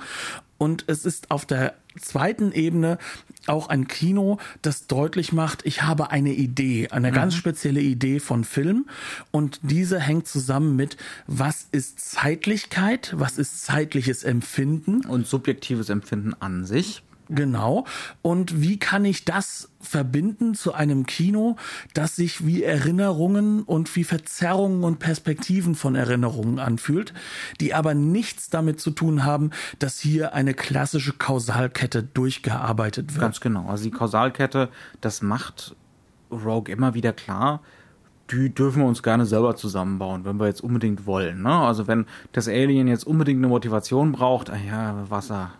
[0.58, 2.98] Und es ist auf der zweiten Ebene
[3.46, 7.16] auch ein Kino, das deutlich macht, ich habe eine Idee, eine mhm.
[7.16, 8.88] ganz spezielle Idee von Film.
[9.32, 15.06] Und diese hängt zusammen mit, was ist Zeitlichkeit, was ist zeitliches Empfinden.
[15.06, 17.04] Und subjektives Empfinden an sich.
[17.30, 17.86] Genau.
[18.22, 21.56] Und wie kann ich das verbinden zu einem Kino,
[21.94, 27.14] das sich wie Erinnerungen und wie Verzerrungen und Perspektiven von Erinnerungen anfühlt,
[27.60, 33.22] die aber nichts damit zu tun haben, dass hier eine klassische Kausalkette durchgearbeitet wird.
[33.22, 33.70] Ganz genau.
[33.70, 34.70] Also die Kausalkette,
[35.02, 35.76] das macht
[36.32, 37.62] Rogue immer wieder klar,
[38.32, 41.44] die dürfen wir uns gerne selber zusammenbauen, wenn wir jetzt unbedingt wollen.
[41.44, 41.52] Ne?
[41.52, 45.52] Also wenn das Alien jetzt unbedingt eine Motivation braucht, ah ja, Wasser,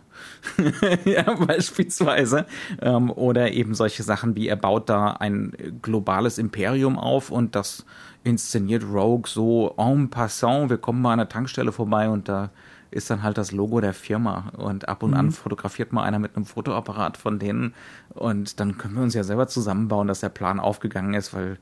[1.04, 2.46] ja, beispielsweise.
[2.80, 5.52] Ähm, oder eben solche Sachen wie er baut da ein
[5.82, 7.84] globales Imperium auf und das
[8.24, 10.70] inszeniert Rogue so en passant.
[10.70, 12.50] Wir kommen mal an der Tankstelle vorbei und da
[12.90, 15.16] ist dann halt das Logo der Firma und ab und mhm.
[15.16, 17.74] an fotografiert mal einer mit einem Fotoapparat von denen
[18.10, 21.58] und dann können wir uns ja selber zusammenbauen, dass der Plan aufgegangen ist, weil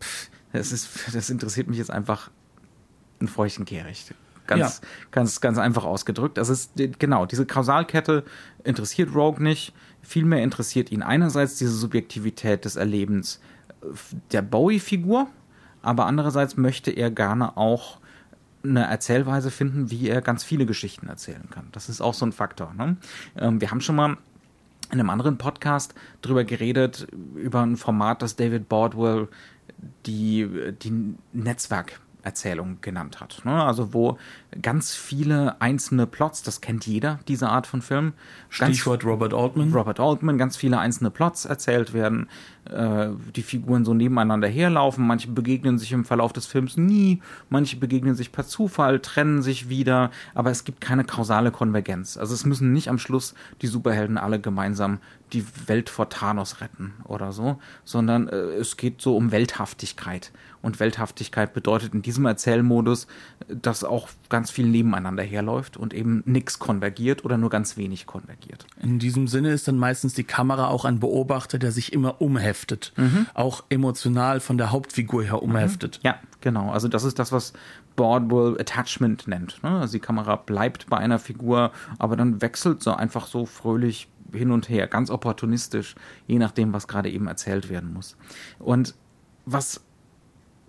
[0.00, 2.30] pff, das ist, das interessiert mich jetzt einfach
[3.20, 4.14] ein feuchten Kehricht.
[4.48, 4.88] Ganz, ja.
[5.12, 6.38] ganz, ganz einfach ausgedrückt.
[6.38, 8.24] Das ist genau diese Kausalkette
[8.64, 9.72] interessiert Rogue nicht.
[10.02, 13.40] Vielmehr interessiert ihn einerseits diese Subjektivität des Erlebens
[14.32, 15.28] der Bowie-Figur,
[15.82, 17.98] aber andererseits möchte er gerne auch
[18.64, 21.68] eine Erzählweise finden, wie er ganz viele Geschichten erzählen kann.
[21.72, 22.74] Das ist auch so ein Faktor.
[22.74, 22.96] Ne?
[23.36, 24.16] Ähm, wir haben schon mal
[24.90, 27.06] in einem anderen Podcast drüber geredet,
[27.36, 29.28] über ein Format, das David Baldwell
[30.06, 30.48] die,
[30.82, 33.42] die Netzwerk Erzählung genannt hat.
[33.44, 33.62] Ne?
[33.62, 34.18] Also wo
[34.60, 38.12] ganz viele einzelne Plots, das kennt jeder, diese Art von Film.
[38.48, 39.72] Stichwort ganz, Robert Altman.
[39.72, 42.28] Robert Altman, ganz viele einzelne Plots erzählt werden,
[42.64, 47.76] äh, die Figuren so nebeneinander herlaufen, manche begegnen sich im Verlauf des Films nie, manche
[47.76, 52.16] begegnen sich per Zufall, trennen sich wieder, aber es gibt keine kausale Konvergenz.
[52.16, 54.98] Also es müssen nicht am Schluss die Superhelden alle gemeinsam
[55.32, 60.32] die Welt vor Thanos retten oder so, sondern äh, es geht so um Welthaftigkeit.
[60.60, 63.06] Und Welthaftigkeit bedeutet in diesem Erzählmodus,
[63.48, 68.66] dass auch ganz viel nebeneinander herläuft und eben nichts konvergiert oder nur ganz wenig konvergiert.
[68.82, 72.92] In diesem Sinne ist dann meistens die Kamera auch ein Beobachter, der sich immer umheftet,
[72.96, 73.26] mhm.
[73.34, 76.00] auch emotional von der Hauptfigur her umheftet.
[76.02, 76.06] Mhm.
[76.08, 76.70] Ja, genau.
[76.70, 77.52] Also das ist das, was
[77.96, 79.62] Bordwell Attachment nennt.
[79.62, 79.70] Ne?
[79.70, 84.50] Also die Kamera bleibt bei einer Figur, aber dann wechselt sie einfach so fröhlich hin
[84.50, 85.94] und her, ganz opportunistisch,
[86.26, 88.16] je nachdem, was gerade eben erzählt werden muss.
[88.58, 88.94] Und
[89.46, 89.80] was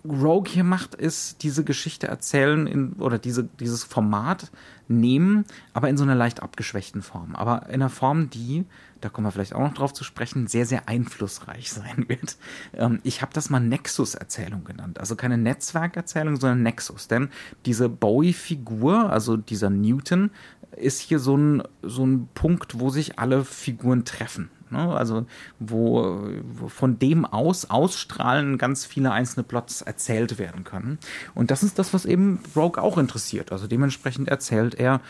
[0.04, 4.50] Rogue hier macht, ist diese Geschichte erzählen in, oder diese, dieses Format
[4.88, 7.36] nehmen, aber in so einer leicht abgeschwächten Form.
[7.36, 8.64] Aber in einer Form, die,
[9.00, 12.36] da kommen wir vielleicht auch noch drauf zu sprechen, sehr, sehr einflussreich sein wird.
[12.74, 14.98] Ähm, ich habe das mal Nexus-Erzählung genannt.
[14.98, 17.08] Also keine Netzwerkerzählung, sondern Nexus.
[17.08, 17.28] Denn
[17.66, 20.30] diese Bowie-Figur, also dieser Newton,
[20.76, 24.50] ist hier so ein, so ein Punkt, wo sich alle Figuren treffen.
[24.70, 24.94] Ne?
[24.94, 25.26] Also
[25.58, 30.98] wo, wo, von dem aus ausstrahlen ganz viele einzelne Plots erzählt werden können.
[31.34, 33.52] Und das ist das, was eben Rogue auch interessiert.
[33.52, 35.00] Also dementsprechend erzählt er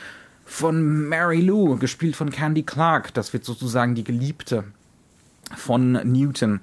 [0.44, 3.14] von Mary Lou, gespielt von Candy Clark.
[3.14, 4.64] Das wird sozusagen die Geliebte
[5.56, 6.60] von Newton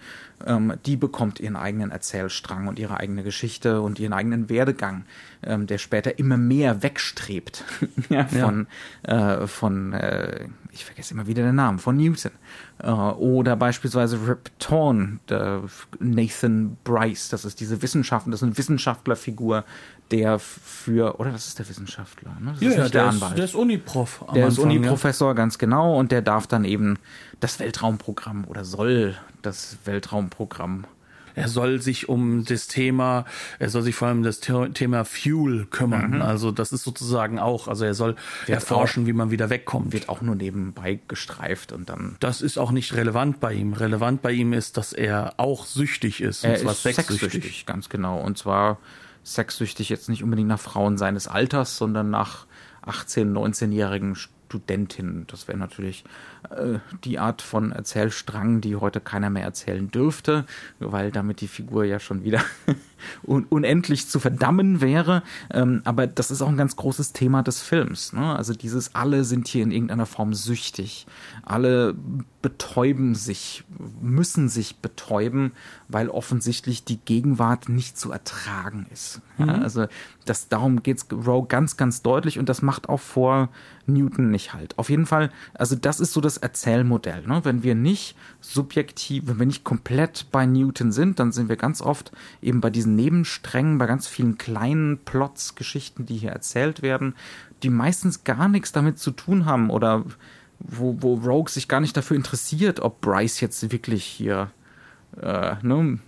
[0.86, 5.06] die bekommt ihren eigenen Erzählstrang und ihre eigene Geschichte und ihren eigenen Werdegang,
[5.44, 7.64] ähm, der später immer mehr wegstrebt
[8.10, 8.68] ja, von,
[9.08, 9.42] ja.
[9.42, 12.32] Äh, von äh, ich vergesse immer wieder den Namen, von Newton.
[12.80, 15.20] Äh, oder beispielsweise Rip Torn,
[16.00, 19.66] Nathan Bryce, das ist diese Wissenschaftler, das ist eine Wissenschaftlerfigur,
[20.12, 22.54] der für, oder das ist der Wissenschaftler, ne?
[22.54, 23.32] Das ja, ist ja, der, der Anwalt.
[23.32, 24.20] Ist, der ist Uniprof.
[24.20, 25.34] Der Anfang, ist Uniprofessor, ja.
[25.34, 26.98] ganz genau, und der darf dann eben
[27.40, 30.86] das Weltraumprogramm oder soll das Weltraumprogramm
[31.38, 33.26] er soll sich um das Thema,
[33.60, 36.16] er soll sich vor allem das Thema Fuel kümmern.
[36.16, 36.22] Mhm.
[36.24, 38.16] Also das ist sozusagen auch, also er soll
[38.48, 39.94] wird erforschen, auch, wie man wieder wegkommt.
[39.94, 42.16] Wird auch nur nebenbei gestreift und dann.
[42.20, 43.74] Das ist auch nicht relevant bei ihm.
[43.74, 46.44] Relevant bei ihm ist, dass er auch süchtig ist.
[46.44, 47.20] Er und zwar ist sexsüchtig.
[47.20, 48.20] sexsüchtig, ganz genau.
[48.20, 48.80] Und zwar
[49.34, 52.46] sexsüchtig jetzt nicht unbedingt nach Frauen seines Alters, sondern nach
[52.86, 55.26] 18-, 19-jährigen Studentin.
[55.28, 56.06] Das wäre natürlich
[56.50, 60.46] äh, die Art von Erzählstrang, die heute keiner mehr erzählen dürfte,
[60.80, 62.42] weil damit die Figur ja schon wieder
[63.24, 65.24] un unendlich zu verdammen wäre.
[65.52, 68.14] Ähm, aber das ist auch ein ganz großes Thema des Films.
[68.14, 68.36] Ne?
[68.36, 71.08] Also dieses alle sind hier in irgendeiner Form süchtig.
[71.44, 71.96] Alle
[72.48, 73.66] betäuben sich,
[74.02, 75.52] müssen sich betäuben,
[75.90, 79.20] weil offensichtlich die Gegenwart nicht zu ertragen ist.
[79.38, 79.48] Mhm.
[79.50, 79.88] Ja, also
[80.24, 83.50] das, darum geht's Rowe ganz, ganz deutlich und das macht auch vor
[83.86, 84.80] Newton nicht halt.
[84.80, 87.28] Auf jeden Fall, also das ist so das Erzählmodell.
[87.28, 87.42] Ne?
[87.44, 91.82] Wenn wir nicht subjektiv, wenn wir nicht komplett bei Newton sind, dann sind wir ganz
[91.82, 97.14] oft eben bei diesen Nebensträngen, bei ganz vielen kleinen Plots, Geschichten, die hier erzählt werden,
[97.62, 100.06] die meistens gar nichts damit zu tun haben oder
[100.60, 104.52] wo, wo Rogue sich gar nicht dafür interessiert, ob Bryce jetzt wirklich hier
[105.22, 106.00] äh, ne,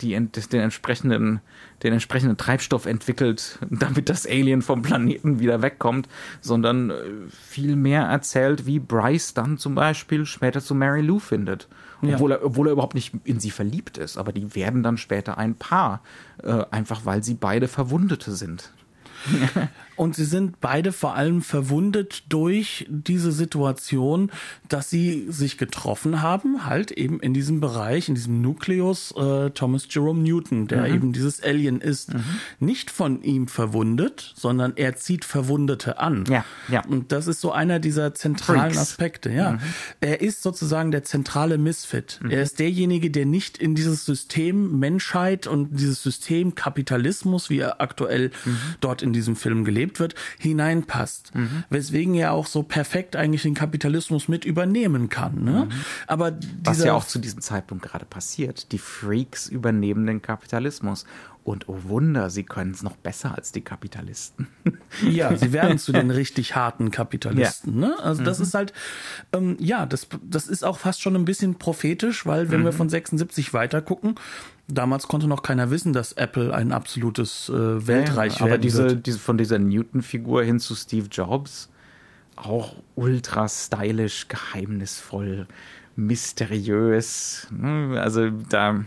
[0.00, 1.40] die, den, entsprechenden,
[1.82, 6.08] den entsprechenden Treibstoff entwickelt, damit das Alien vom Planeten wieder wegkommt,
[6.40, 6.94] sondern äh,
[7.30, 11.68] viel mehr erzählt, wie Bryce dann zum Beispiel später zu Mary Lou findet.
[12.02, 12.14] Ja.
[12.14, 15.38] Obwohl, er, obwohl er überhaupt nicht in sie verliebt ist, aber die werden dann später
[15.38, 16.02] ein Paar,
[16.42, 18.72] äh, einfach weil sie beide Verwundete sind.
[20.00, 24.30] Und sie sind beide vor allem verwundet durch diese Situation,
[24.66, 29.86] dass sie sich getroffen haben, halt eben in diesem Bereich, in diesem Nukleus äh, Thomas
[29.90, 30.94] Jerome Newton, der mhm.
[30.94, 32.24] eben dieses Alien ist, mhm.
[32.60, 36.24] nicht von ihm verwundet, sondern er zieht Verwundete an.
[36.30, 36.82] Ja, ja.
[36.86, 38.78] Und das ist so einer dieser zentralen Freaks.
[38.78, 39.52] Aspekte, ja.
[39.52, 39.58] Mhm.
[40.00, 42.20] Er ist sozusagen der zentrale Misfit.
[42.22, 42.30] Mhm.
[42.30, 47.82] Er ist derjenige, der nicht in dieses System Menschheit und dieses System Kapitalismus, wie er
[47.82, 48.56] aktuell mhm.
[48.80, 51.34] dort in diesem Film gelebt wird, hineinpasst.
[51.34, 51.64] Mhm.
[51.70, 55.42] Weswegen er auch so perfekt eigentlich den Kapitalismus mit übernehmen kann.
[55.42, 55.66] Ne?
[55.68, 55.84] Mhm.
[56.06, 58.72] Aber Was ja auch zu diesem Zeitpunkt gerade passiert.
[58.72, 61.06] Die Freaks übernehmen den Kapitalismus.
[61.42, 64.48] Und oh Wunder, sie können es noch besser als die Kapitalisten.
[65.08, 67.80] Ja, sie werden zu den richtig harten Kapitalisten.
[67.80, 67.88] Ja.
[67.88, 67.98] Ne?
[68.02, 68.44] Also das mhm.
[68.44, 68.72] ist halt,
[69.32, 72.64] ähm, ja, das, das ist auch fast schon ein bisschen prophetisch, weil wenn mhm.
[72.64, 74.16] wir von 76 weiter gucken,
[74.72, 79.18] damals konnte noch keiner wissen, dass Apple ein absolutes äh, Weltreich ja, aber diese, diese
[79.18, 81.68] von dieser Newton-Figur hin zu Steve Jobs
[82.36, 85.46] auch ultra stylisch, geheimnisvoll,
[85.96, 87.46] mysteriös.
[87.50, 88.00] Ne?
[88.00, 88.84] Also da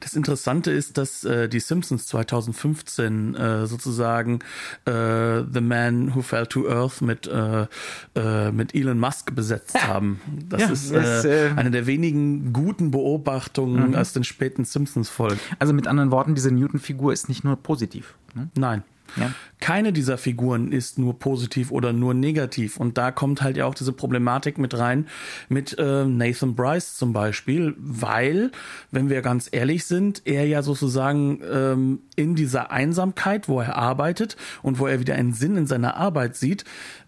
[0.00, 4.40] das Interessante ist, dass äh, die Simpsons 2015 äh, sozusagen
[4.86, 7.66] äh, The Man Who Fell to Earth mit, äh,
[8.14, 9.88] äh, mit Elon Musk besetzt ja.
[9.88, 10.20] haben.
[10.48, 13.94] Das ja, ist das, äh, äh, eine der wenigen guten Beobachtungen mhm.
[13.94, 15.40] aus den späten Simpsons-Folgen.
[15.58, 18.16] Also mit anderen Worten, diese Newton-Figur ist nicht nur positiv.
[18.34, 18.48] Ne?
[18.56, 18.82] Nein.
[19.16, 19.32] Ja.
[19.60, 22.78] Keine dieser Figuren ist nur positiv oder nur negativ.
[22.78, 25.06] Und da kommt halt ja auch diese Problematik mit rein
[25.48, 28.52] mit äh, Nathan Bryce zum Beispiel, weil,
[28.90, 34.36] wenn wir ganz ehrlich sind, er ja sozusagen ähm, in dieser Einsamkeit, wo er arbeitet
[34.62, 36.64] und wo er wieder einen Sinn in seiner Arbeit sieht,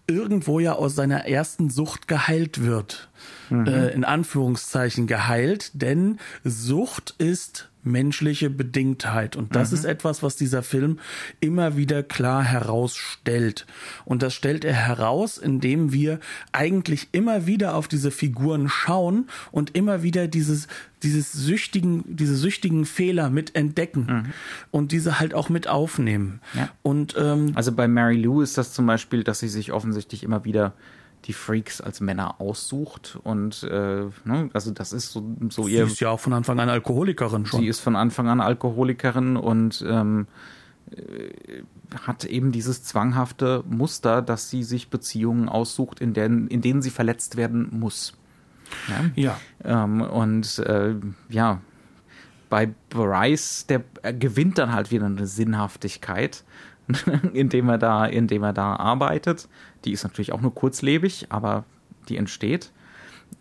[0.07, 3.09] irgendwo ja aus seiner ersten Sucht geheilt wird.
[3.49, 3.67] Mhm.
[3.67, 9.35] Äh, in Anführungszeichen geheilt, denn Sucht ist menschliche Bedingtheit.
[9.35, 9.77] Und das mhm.
[9.77, 10.99] ist etwas, was dieser Film
[11.39, 13.65] immer wieder klar herausstellt.
[14.05, 16.19] Und das stellt er heraus, indem wir
[16.51, 20.67] eigentlich immer wieder auf diese Figuren schauen und immer wieder dieses,
[21.03, 24.25] dieses süchtigen, diese süchtigen Fehler mit entdecken mhm.
[24.71, 26.39] und diese halt auch mit aufnehmen.
[26.53, 26.69] Ja.
[26.81, 30.45] Und, ähm, also bei Mary Lou ist das zum Beispiel, dass sie sich offensichtlich immer
[30.45, 30.73] wieder
[31.25, 35.85] die Freaks als Männer aussucht und äh, ne, also das ist so, so ihr.
[35.85, 37.61] Sie ist ja auch von Anfang an Alkoholikerin schon.
[37.61, 40.27] Sie ist von Anfang an Alkoholikerin und ähm,
[40.91, 41.63] äh,
[42.05, 46.89] hat eben dieses zwanghafte Muster, dass sie sich Beziehungen aussucht, in denen, in denen sie
[46.89, 48.13] verletzt werden muss.
[49.15, 49.37] Ja.
[49.63, 49.83] ja.
[49.83, 50.95] Ähm, und äh,
[51.29, 51.61] ja,
[52.49, 53.83] bei Bryce, der
[54.13, 56.43] gewinnt dann halt wieder eine Sinnhaftigkeit
[57.33, 59.47] indem er da, indem er da arbeitet.
[59.85, 61.65] Die ist natürlich auch nur kurzlebig, aber
[62.09, 62.71] die entsteht.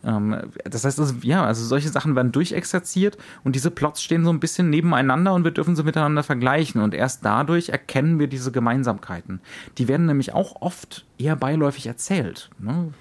[0.04, 4.30] Ähm, das heißt, also, ja, also solche Sachen werden durchexerziert und diese Plots stehen so
[4.30, 6.80] ein bisschen nebeneinander und wir dürfen sie miteinander vergleichen.
[6.80, 9.40] Und erst dadurch erkennen wir diese Gemeinsamkeiten.
[9.78, 12.50] Die werden nämlich auch oft eher beiläufig erzählt.
[12.58, 12.92] Ne?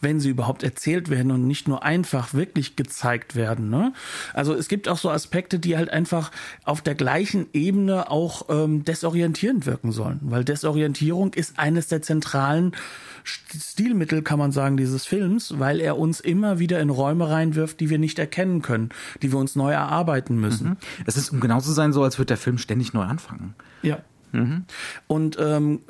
[0.00, 3.70] Wenn sie überhaupt erzählt werden und nicht nur einfach wirklich gezeigt werden.
[3.70, 3.92] Ne?
[4.34, 6.30] Also es gibt auch so Aspekte, die halt einfach
[6.64, 12.72] auf der gleichen Ebene auch ähm, desorientierend wirken sollen, weil Desorientierung ist eines der zentralen
[13.22, 17.90] Stilmittel, kann man sagen, dieses Films, weil er uns immer wieder in Räume reinwirft, die
[17.90, 18.90] wir nicht erkennen können,
[19.22, 20.78] die wir uns neu erarbeiten müssen.
[21.06, 23.54] Es ist, um genau zu sein, so, als würde der Film ständig neu anfangen.
[23.82, 23.98] Ja.
[24.32, 24.64] Mhm.
[25.06, 25.80] Und ähm,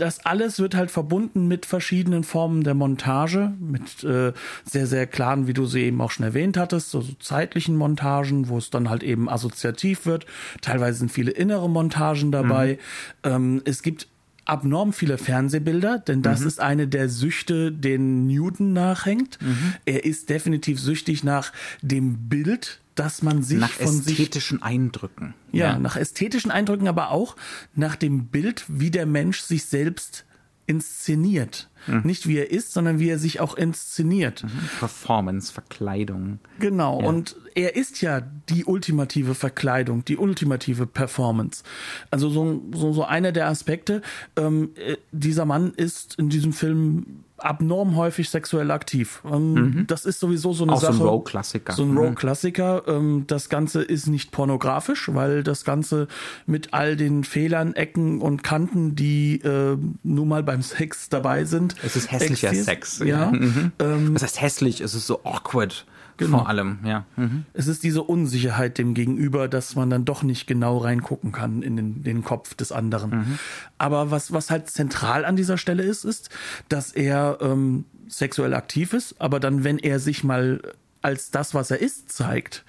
[0.00, 4.32] das alles wird halt verbunden mit verschiedenen Formen der Montage, mit äh,
[4.64, 8.48] sehr, sehr klaren, wie du sie eben auch schon erwähnt hattest, so, so zeitlichen Montagen,
[8.48, 10.26] wo es dann halt eben assoziativ wird.
[10.60, 12.78] Teilweise sind viele innere Montagen dabei.
[13.24, 13.30] Mhm.
[13.30, 14.08] Ähm, es gibt
[14.50, 16.46] abnorm viele Fernsehbilder, denn das mhm.
[16.46, 19.38] ist eine der Süchte, den Newton nachhängt.
[19.40, 19.74] Mhm.
[19.84, 25.32] Er ist definitiv süchtig nach dem Bild dass man sich nach von ästhetischen sich, Eindrücken.
[25.52, 27.34] Ja, ja, nach ästhetischen Eindrücken, aber auch
[27.74, 30.26] nach dem Bild, wie der Mensch sich selbst
[30.70, 31.68] inszeniert.
[31.88, 32.02] Mhm.
[32.04, 34.44] Nicht wie er ist, sondern wie er sich auch inszeniert.
[34.44, 34.50] Mhm.
[34.78, 36.38] Performance, Verkleidung.
[36.60, 37.08] Genau, ja.
[37.08, 41.64] und er ist ja die ultimative Verkleidung, die ultimative Performance.
[42.12, 44.00] Also so, so, so einer der Aspekte,
[44.36, 49.22] ähm, äh, dieser Mann ist in diesem Film abnorm häufig sexuell aktiv.
[49.24, 49.86] Ähm, mhm.
[49.86, 50.94] Das ist sowieso so eine Auch Sache.
[50.94, 51.72] So ein Row-Klassiker.
[51.72, 52.82] So ein Row-Klassiker.
[52.86, 56.08] Ähm, das Ganze ist nicht pornografisch, weil das Ganze
[56.46, 61.74] mit all den Fehlern, Ecken und Kanten, die äh, nun mal beim Sex dabei sind.
[61.82, 62.98] Es ist hässlicher Sex.
[63.00, 63.06] Ja.
[63.06, 63.30] ja.
[63.32, 63.72] Mhm.
[63.78, 65.86] Ähm, das heißt hässlich, es ist so awkward.
[66.20, 66.38] Genau.
[66.38, 67.06] Vor allem, ja.
[67.16, 67.44] Mhm.
[67.54, 71.76] Es ist diese Unsicherheit dem Gegenüber, dass man dann doch nicht genau reingucken kann in
[71.76, 73.10] den, den Kopf des anderen.
[73.10, 73.38] Mhm.
[73.78, 76.28] Aber was, was halt zentral an dieser Stelle ist, ist,
[76.68, 80.60] dass er ähm, sexuell aktiv ist, aber dann, wenn er sich mal
[81.02, 82.64] als das, was er ist, zeigt,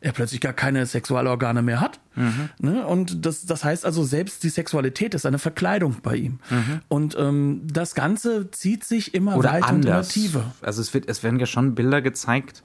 [0.00, 2.00] er plötzlich gar keine Sexualorgane mehr hat.
[2.16, 2.48] Mhm.
[2.58, 2.86] Ne?
[2.86, 6.40] Und das, das heißt also, selbst die Sexualität ist eine Verkleidung bei ihm.
[6.50, 6.80] Mhm.
[6.88, 10.14] Und ähm, das Ganze zieht sich immer Oder weiter anders.
[10.14, 10.44] in die Tiefe.
[10.62, 12.64] Also es, wird, es werden ja schon Bilder gezeigt,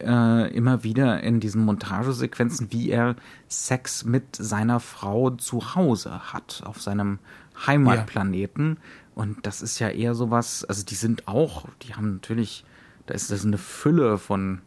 [0.00, 3.16] äh, immer wieder in diesen Montagesequenzen, wie er
[3.48, 7.18] Sex mit seiner Frau zu Hause hat, auf seinem
[7.66, 8.76] Heimatplaneten.
[8.76, 8.82] Ja.
[9.14, 12.64] Und das ist ja eher sowas, also die sind auch, die haben natürlich,
[13.06, 14.60] da ist das eine Fülle von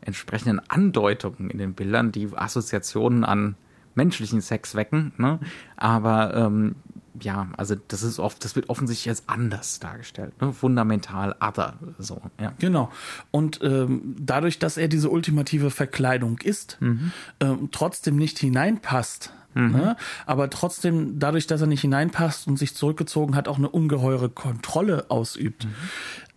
[0.00, 3.56] entsprechenden Andeutungen in den Bildern, die Assoziationen an
[3.94, 5.12] menschlichen Sex wecken.
[5.18, 5.38] Ne?
[5.76, 6.76] Aber ähm,
[7.20, 10.52] ja, also das ist oft, das wird offensichtlich als anders dargestellt, ne?
[10.52, 12.20] fundamental other, so.
[12.40, 12.52] Ja.
[12.58, 12.90] Genau.
[13.30, 17.12] Und ähm, dadurch, dass er diese ultimative Verkleidung ist, mhm.
[17.40, 19.32] ähm, trotzdem nicht hineinpasst.
[19.54, 19.70] Mhm.
[19.72, 19.96] Ne?
[20.26, 25.06] Aber trotzdem, dadurch, dass er nicht hineinpasst und sich zurückgezogen hat, auch eine ungeheure Kontrolle
[25.10, 25.64] ausübt.
[25.64, 25.70] Mhm.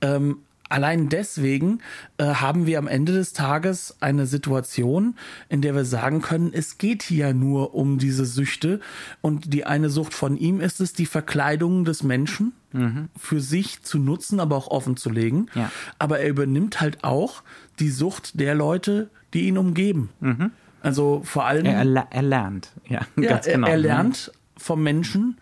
[0.02, 0.38] Ähm,
[0.74, 1.82] Allein deswegen
[2.18, 5.14] äh, haben wir am Ende des Tages eine Situation,
[5.48, 8.80] in der wir sagen können, es geht hier nur um diese Süchte
[9.22, 13.10] und die eine Sucht von ihm ist es, die Verkleidung des Menschen mhm.
[13.16, 15.46] für sich zu nutzen, aber auch offen zu legen.
[15.54, 15.72] Ja.
[16.00, 17.44] Aber er übernimmt halt auch
[17.78, 20.10] die Sucht der Leute, die ihn umgeben.
[20.22, 20.50] Mhm.
[20.82, 21.68] Also vor allem.
[21.68, 23.68] Er, er lernt, ja, ja ganz genau.
[23.68, 25.38] Er, er lernt vom Menschen,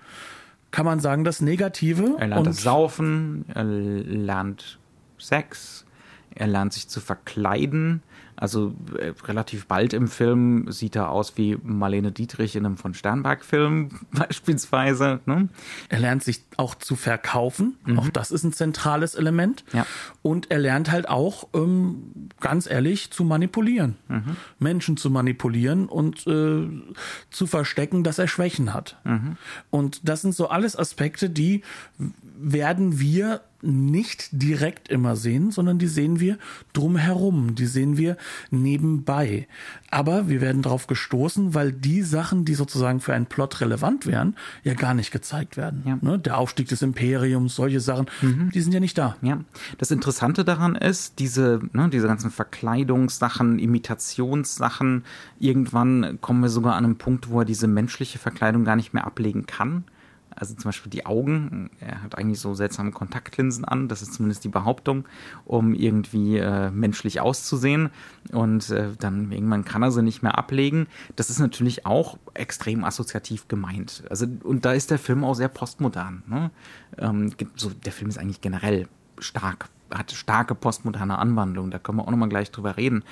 [0.71, 2.17] kann man sagen, das Negative.
[2.19, 4.77] Er lernt das Saufen, er lernt
[5.21, 5.85] Sex.
[6.33, 8.01] Er lernt sich zu verkleiden.
[8.41, 12.95] Also äh, relativ bald im Film sieht er aus wie Marlene Dietrich in einem von
[12.95, 15.19] Sternberg-Film beispielsweise.
[15.27, 15.49] Ne?
[15.89, 17.77] Er lernt sich auch zu verkaufen.
[17.85, 17.99] Mhm.
[17.99, 19.63] Auch das ist ein zentrales Element.
[19.73, 19.85] Ja.
[20.23, 23.97] Und er lernt halt auch, ähm, ganz ehrlich, zu manipulieren.
[24.07, 24.37] Mhm.
[24.57, 26.67] Menschen zu manipulieren und äh,
[27.29, 28.97] zu verstecken, dass er Schwächen hat.
[29.03, 29.37] Mhm.
[29.69, 31.61] Und das sind so alles Aspekte, die
[32.39, 36.37] werden wir nicht direkt immer sehen, sondern die sehen wir
[36.73, 38.17] drumherum, die sehen wir
[38.49, 39.47] nebenbei.
[39.89, 44.35] Aber wir werden darauf gestoßen, weil die Sachen, die sozusagen für einen Plot relevant wären,
[44.63, 45.83] ja gar nicht gezeigt werden.
[45.85, 45.97] Ja.
[46.01, 46.19] Ne?
[46.19, 48.49] Der Aufstieg des Imperiums, solche Sachen, mhm.
[48.53, 49.15] die sind ja nicht da.
[49.21, 49.39] Ja.
[49.77, 55.03] Das Interessante daran ist, diese, ne, diese ganzen Verkleidungssachen, Imitationssachen,
[55.39, 59.05] irgendwann kommen wir sogar an einen Punkt, wo er diese menschliche Verkleidung gar nicht mehr
[59.05, 59.83] ablegen kann.
[60.35, 61.69] Also zum Beispiel die Augen.
[61.79, 65.05] Er hat eigentlich so seltsame Kontaktlinsen an, das ist zumindest die Behauptung,
[65.45, 67.89] um irgendwie äh, menschlich auszusehen.
[68.31, 70.87] Und äh, dann irgendwann kann er sie nicht mehr ablegen.
[71.15, 74.03] Das ist natürlich auch extrem assoziativ gemeint.
[74.09, 76.23] Also, und da ist der Film auch sehr postmodern.
[76.27, 76.51] Ne?
[76.97, 78.87] Ähm, so, der Film ist eigentlich generell
[79.19, 81.71] stark, hat starke postmoderne Anwandlung.
[81.71, 83.03] Da können wir auch nochmal gleich drüber reden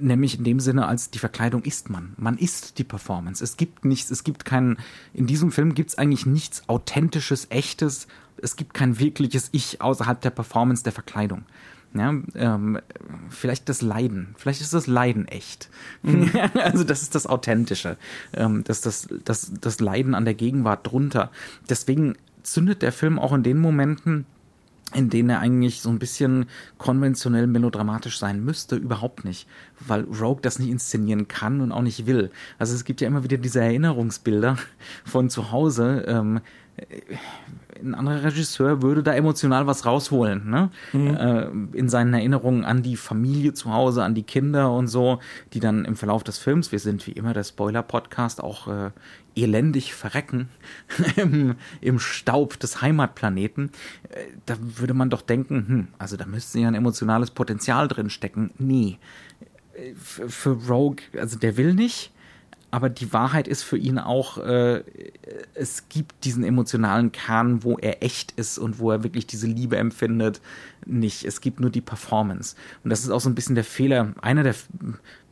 [0.00, 2.14] nämlich in dem Sinne, als die Verkleidung ist man.
[2.16, 3.42] Man ist die Performance.
[3.42, 4.78] Es gibt nichts, es gibt keinen,
[5.14, 8.06] in diesem Film gibt es eigentlich nichts Authentisches, Echtes.
[8.38, 11.44] Es gibt kein wirkliches Ich außerhalb der Performance der Verkleidung.
[11.94, 12.80] Ja, ähm,
[13.28, 14.34] vielleicht das Leiden.
[14.38, 15.68] Vielleicht ist das Leiden echt.
[16.02, 16.30] Mhm.
[16.54, 17.98] also das ist das Authentische.
[18.32, 21.30] Ähm, das, das, das, das Leiden an der Gegenwart drunter.
[21.68, 24.24] Deswegen zündet der Film auch in den Momenten,
[24.94, 26.46] in denen er eigentlich so ein bisschen
[26.78, 29.46] konventionell melodramatisch sein müsste, überhaupt nicht,
[29.80, 32.30] weil Rogue das nicht inszenieren kann und auch nicht will.
[32.58, 34.56] Also es gibt ja immer wieder diese Erinnerungsbilder
[35.04, 36.04] von zu Hause.
[36.06, 36.40] Ähm,
[37.80, 40.70] ein anderer Regisseur würde da emotional was rausholen, ne?
[40.92, 41.16] Mhm.
[41.16, 45.18] Äh, in seinen Erinnerungen an die Familie zu Hause, an die Kinder und so,
[45.52, 48.90] die dann im Verlauf des Films, wir sind wie immer der Spoiler-Podcast, auch äh,
[49.34, 50.48] elendig verrecken
[51.16, 53.70] im, im, Staub des Heimatplaneten,
[54.10, 58.10] äh, da würde man doch denken, hm, also da müsste ja ein emotionales Potenzial drin
[58.10, 58.50] stecken.
[58.58, 58.98] Nee.
[59.74, 62.11] Äh, für, für Rogue, also der will nicht,
[62.72, 64.82] aber die Wahrheit ist für ihn auch, äh,
[65.52, 69.76] es gibt diesen emotionalen Kern, wo er echt ist und wo er wirklich diese Liebe
[69.76, 70.40] empfindet,
[70.86, 71.24] nicht.
[71.24, 72.56] Es gibt nur die Performance.
[72.82, 74.54] Und das ist auch so ein bisschen der Fehler, einer der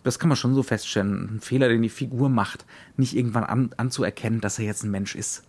[0.02, 2.64] das kann man schon so feststellen, ein Fehler, den die Figur macht,
[2.96, 5.44] nicht irgendwann an, anzuerkennen, dass er jetzt ein Mensch ist.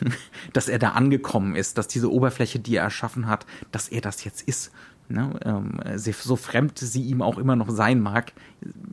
[0.52, 4.24] dass er da angekommen ist, dass diese Oberfläche, die er erschaffen hat, dass er das
[4.24, 4.72] jetzt ist.
[5.08, 5.38] Ne?
[5.44, 8.32] Ähm, so fremd sie ihm auch immer noch sein mag,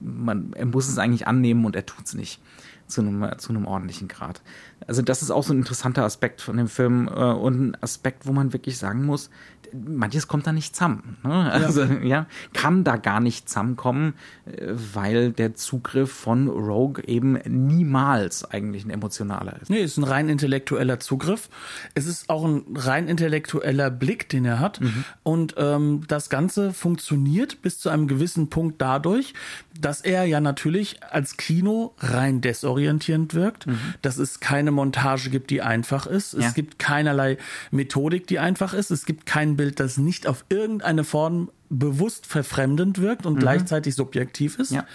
[0.01, 2.41] man, er muss es eigentlich annehmen und er tut es nicht
[2.87, 4.41] zu einem, zu einem ordentlichen Grad.
[4.85, 8.25] Also das ist auch so ein interessanter Aspekt von dem Film äh, und ein Aspekt,
[8.25, 9.29] wo man wirklich sagen muss,
[9.73, 11.17] manches kommt da nicht zusammen.
[11.23, 11.51] Ne?
[11.51, 12.03] Also ja.
[12.03, 12.25] ja.
[12.53, 14.13] kann da gar nicht zusammenkommen,
[14.45, 19.69] äh, weil der Zugriff von Rogue eben niemals eigentlich ein emotionaler ist.
[19.69, 21.49] Nee, es ist ein rein intellektueller Zugriff.
[21.93, 24.81] Es ist auch ein rein intellektueller Blick, den er hat.
[24.81, 25.03] Mhm.
[25.23, 29.33] Und ähm, das Ganze funktioniert bis zu einem gewissen Punkt dadurch,
[29.79, 33.79] dass er ja natürlich als Kino rein desorientierend wirkt, mhm.
[34.01, 36.33] dass es keine Montage gibt, die einfach ist.
[36.33, 36.39] Ja.
[36.39, 37.37] Es gibt keinerlei
[37.71, 38.91] Methodik, die einfach ist.
[38.91, 43.39] Es gibt kein Bild, das nicht auf irgendeine Form bewusst verfremdend wirkt und mhm.
[43.39, 44.71] gleichzeitig subjektiv ist.
[44.71, 44.87] Ja.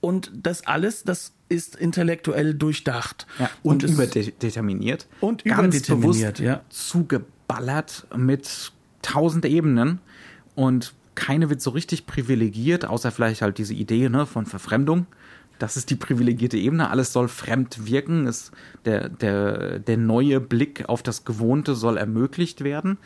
[0.00, 3.28] Und das alles, das ist intellektuell durchdacht.
[3.38, 5.06] Ja, und, und überdeterminiert.
[5.20, 6.62] Und überdeterminiert, ja.
[6.70, 10.00] Zugeballert mit tausend Ebenen
[10.56, 15.06] und keine wird so richtig privilegiert, außer vielleicht halt diese Idee ne, von Verfremdung.
[15.60, 16.90] Das ist die privilegierte Ebene.
[16.90, 18.26] Alles soll fremd wirken.
[18.26, 18.50] Es,
[18.86, 22.98] der, der, der neue Blick auf das Gewohnte soll ermöglicht werden.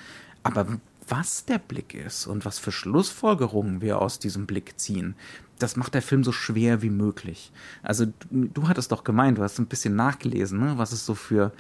[0.45, 0.79] Aber
[1.09, 5.15] was der Blick ist und was für Schlussfolgerungen wir aus diesem Blick ziehen,
[5.59, 7.53] das macht der Film so schwer wie möglich.
[7.83, 11.15] Also du, du hattest doch gemeint, du hast ein bisschen nachgelesen, ne, was es so
[11.15, 11.53] für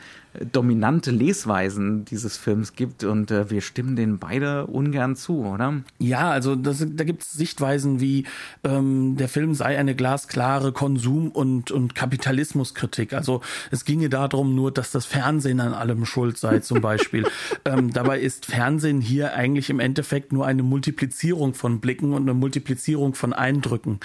[0.52, 5.82] dominante Lesweisen dieses Films gibt und äh, wir stimmen denen beide ungern zu, oder?
[5.98, 8.24] Ja, also das, da gibt es Sichtweisen wie
[8.64, 13.12] ähm, der Film sei eine glasklare Konsum- und, und Kapitalismuskritik.
[13.12, 17.26] Also es ginge darum nur, dass das Fernsehen an allem schuld sei zum Beispiel.
[17.64, 22.34] ähm, dabei ist Fernsehen hier eigentlich im Endeffekt nur eine Multiplizierung von Blicken und eine
[22.34, 24.00] Multiplizierung von Eindrücken.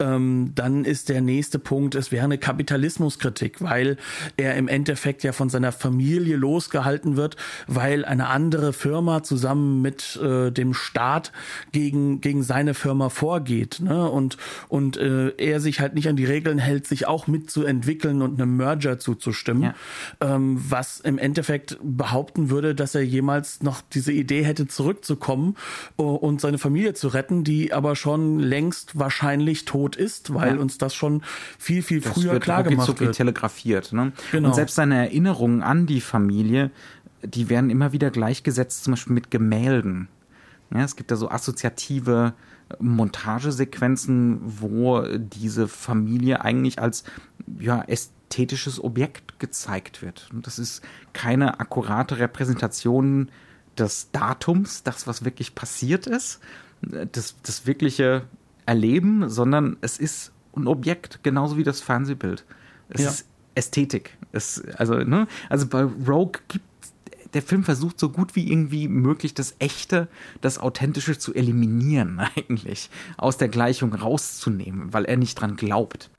[0.00, 3.96] Ähm, dann ist der nächste Punkt, es wäre eine Kapitalismuskritik, weil
[4.36, 10.16] er im Endeffekt ja von seiner Familie losgehalten wird, weil eine andere Firma zusammen mit
[10.16, 11.32] äh, dem Staat
[11.72, 13.80] gegen, gegen seine Firma vorgeht.
[13.80, 14.08] Ne?
[14.08, 14.36] Und,
[14.68, 18.56] und äh, er sich halt nicht an die Regeln hält, sich auch mitzuentwickeln und einem
[18.56, 19.74] Merger zuzustimmen, ja.
[20.20, 25.56] ähm, was im Endeffekt behaupten würde, dass er jemals noch diese Idee hätte, zurückzukommen
[25.98, 30.60] uh, und seine Familie zu retten, die aber schon längst wahrscheinlich tot ist, weil ja.
[30.60, 31.22] uns das schon
[31.58, 33.14] viel, viel früher das wird klar gemacht wird.
[33.14, 33.92] telegrafiert.
[33.92, 34.12] Ne?
[34.32, 34.48] Genau.
[34.48, 35.12] Und selbst seine
[35.58, 36.70] Erinnerungen an die Familie,
[37.22, 40.08] die werden immer wieder gleichgesetzt, zum Beispiel mit Gemälden.
[40.72, 42.34] Ja, es gibt da so assoziative
[42.78, 47.04] Montagesequenzen, wo diese Familie eigentlich als
[47.58, 50.28] ja, ästhetisches Objekt gezeigt wird.
[50.32, 50.82] Und das ist
[51.14, 53.30] keine akkurate Repräsentation
[53.78, 56.40] des Datums, das, was wirklich passiert ist,
[56.82, 58.24] das, das wirkliche
[58.66, 62.44] erleben, sondern es ist ein Objekt, genauso wie das Fernsehbild.
[62.90, 63.08] Es ja.
[63.08, 64.17] ist Ästhetik.
[64.32, 65.26] Es, also, ne?
[65.48, 66.64] also bei Rogue gibt
[67.34, 70.08] der Film versucht so gut wie irgendwie möglich das Echte,
[70.40, 76.10] das Authentische zu eliminieren, eigentlich, aus der Gleichung rauszunehmen, weil er nicht dran glaubt.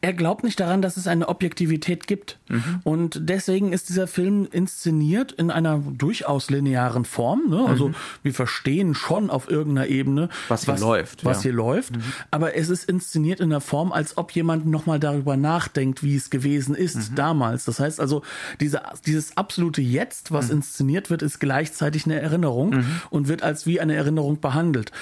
[0.00, 2.38] Er glaubt nicht daran, dass es eine Objektivität gibt.
[2.48, 2.80] Mhm.
[2.84, 7.48] Und deswegen ist dieser Film inszeniert in einer durchaus linearen Form.
[7.48, 7.64] Ne?
[7.66, 7.94] Also mhm.
[8.22, 11.24] wir verstehen schon auf irgendeiner Ebene, was hier was, läuft.
[11.24, 11.42] Was ja.
[11.44, 11.96] hier läuft.
[11.96, 12.02] Mhm.
[12.30, 16.30] Aber es ist inszeniert in der Form, als ob jemand nochmal darüber nachdenkt, wie es
[16.30, 17.14] gewesen ist mhm.
[17.14, 17.64] damals.
[17.64, 18.22] Das heißt also,
[18.60, 20.58] diese, dieses absolute Jetzt, was mhm.
[20.58, 23.00] inszeniert wird, ist gleichzeitig eine Erinnerung mhm.
[23.10, 24.92] und wird als wie eine Erinnerung behandelt.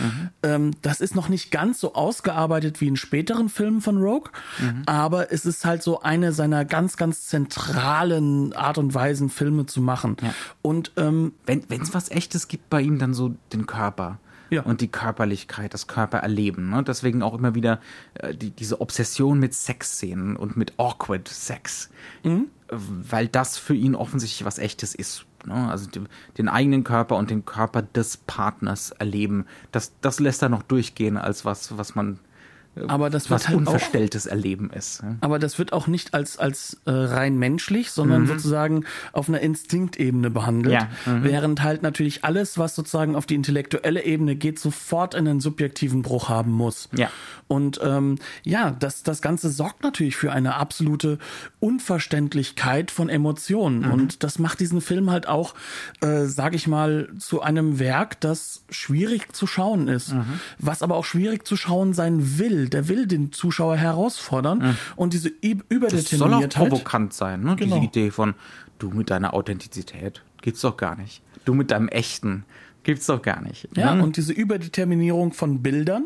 [0.43, 4.31] Ähm, das ist noch nicht ganz so ausgearbeitet wie in späteren Filmen von Rogue.
[4.59, 4.83] Mhm.
[4.87, 9.81] Aber es ist halt so eine seiner ganz, ganz zentralen Art und Weisen, Filme zu
[9.81, 10.17] machen.
[10.23, 10.35] Ja.
[10.63, 14.19] Und ähm, wenn es was Echtes gibt bei ihm, dann so den Körper.
[14.51, 14.63] Ja.
[14.63, 16.71] Und die Körperlichkeit, das Körpererleben.
[16.71, 16.85] Ne?
[16.85, 17.81] Deswegen auch immer wieder
[18.15, 21.91] äh, die, diese Obsession mit Sexszenen und mit awkward Sex.
[22.23, 22.47] Mhm.
[22.71, 25.27] Weil das für ihn offensichtlich was Echtes ist.
[25.45, 25.69] Ne?
[25.69, 26.03] Also die,
[26.39, 29.47] den eigenen Körper und den Körper des Partners erleben.
[29.73, 32.21] Das, das lässt er noch durchgehen als was, was man
[32.89, 35.03] aber das was halt unverstelltes auch, Erleben ist.
[35.21, 38.27] Aber das wird auch nicht als als äh, rein menschlich, sondern mhm.
[38.27, 40.89] sozusagen auf einer Instinktebene behandelt, ja.
[41.07, 41.25] mhm.
[41.25, 46.29] während halt natürlich alles, was sozusagen auf die intellektuelle Ebene geht, sofort einen subjektiven Bruch
[46.29, 46.89] haben muss.
[46.93, 47.11] Ja.
[47.49, 51.19] Und ähm, ja, das das Ganze sorgt natürlich für eine absolute
[51.61, 53.93] Unverständlichkeit von Emotionen mhm.
[53.93, 55.55] und das macht diesen Film halt auch,
[56.01, 60.41] äh, sage ich mal, zu einem Werk, das schwierig zu schauen ist, mhm.
[60.59, 64.77] was aber auch schwierig zu schauen sein will der will den Zuschauer herausfordern mhm.
[64.97, 66.13] und diese Überdeterminiertheit.
[66.13, 67.57] Das soll auch provokant sein, ne?
[67.57, 67.77] Genau.
[67.77, 68.35] Diese Idee von,
[68.79, 71.23] du mit deiner Authentizität, geht's doch gar nicht.
[71.45, 72.45] Du mit deinem Echten,
[72.87, 73.69] Gibt's doch gar nicht.
[73.77, 74.03] Ja, mhm.
[74.05, 76.05] und diese Überdeterminierung von Bildern,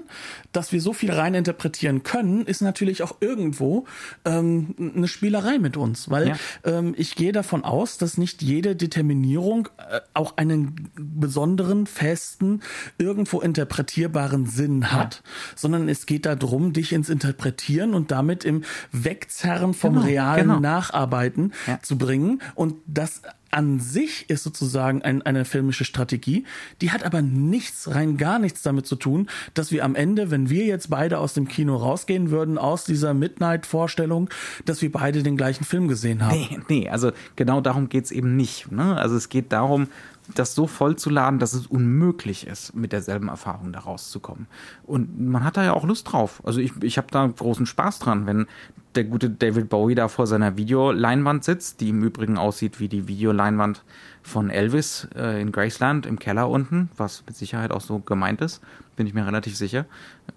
[0.53, 3.85] dass wir so viel reininterpretieren können, ist natürlich auch irgendwo
[4.25, 6.37] ähm, eine Spielerei mit uns, weil ja.
[6.65, 12.63] ähm, ich gehe davon aus, dass nicht jede Determinierung äh, auch einen besonderen, festen,
[12.97, 15.31] irgendwo interpretierbaren Sinn hat, ja.
[15.57, 20.61] sondern es geht darum, dich ins Interpretieren und damit im Wegzerren vom genau, realen genau.
[20.61, 21.79] Nacharbeiten ja.
[21.83, 23.21] zu bringen und das
[23.51, 26.45] an sich ist sozusagen ein, eine filmische Strategie,
[26.81, 30.51] die hat aber nichts, rein gar nichts damit zu tun, dass wir am Ende, wenn
[30.51, 34.31] wir jetzt beide aus dem Kino rausgehen würden, aus dieser Midnight-Vorstellung,
[34.65, 36.39] dass wir beide den gleichen Film gesehen haben.
[36.39, 38.71] Nee, nee, also genau darum geht's eben nicht.
[38.71, 38.97] Ne?
[38.97, 39.89] Also es geht darum,
[40.35, 44.47] das so voll zu laden, dass es unmöglich ist, mit derselben Erfahrung da rauszukommen.
[44.85, 46.43] Und man hat da ja auch Lust drauf.
[46.45, 48.47] Also ich, ich habe da großen Spaß dran, wenn
[48.95, 53.07] der gute David Bowie da vor seiner Videoleinwand sitzt, die im Übrigen aussieht wie die
[53.07, 53.85] Videoleinwand
[54.23, 58.61] von Elvis äh, in Graceland im Keller unten, was mit Sicherheit auch so gemeint ist,
[58.97, 59.87] bin ich mir relativ sicher.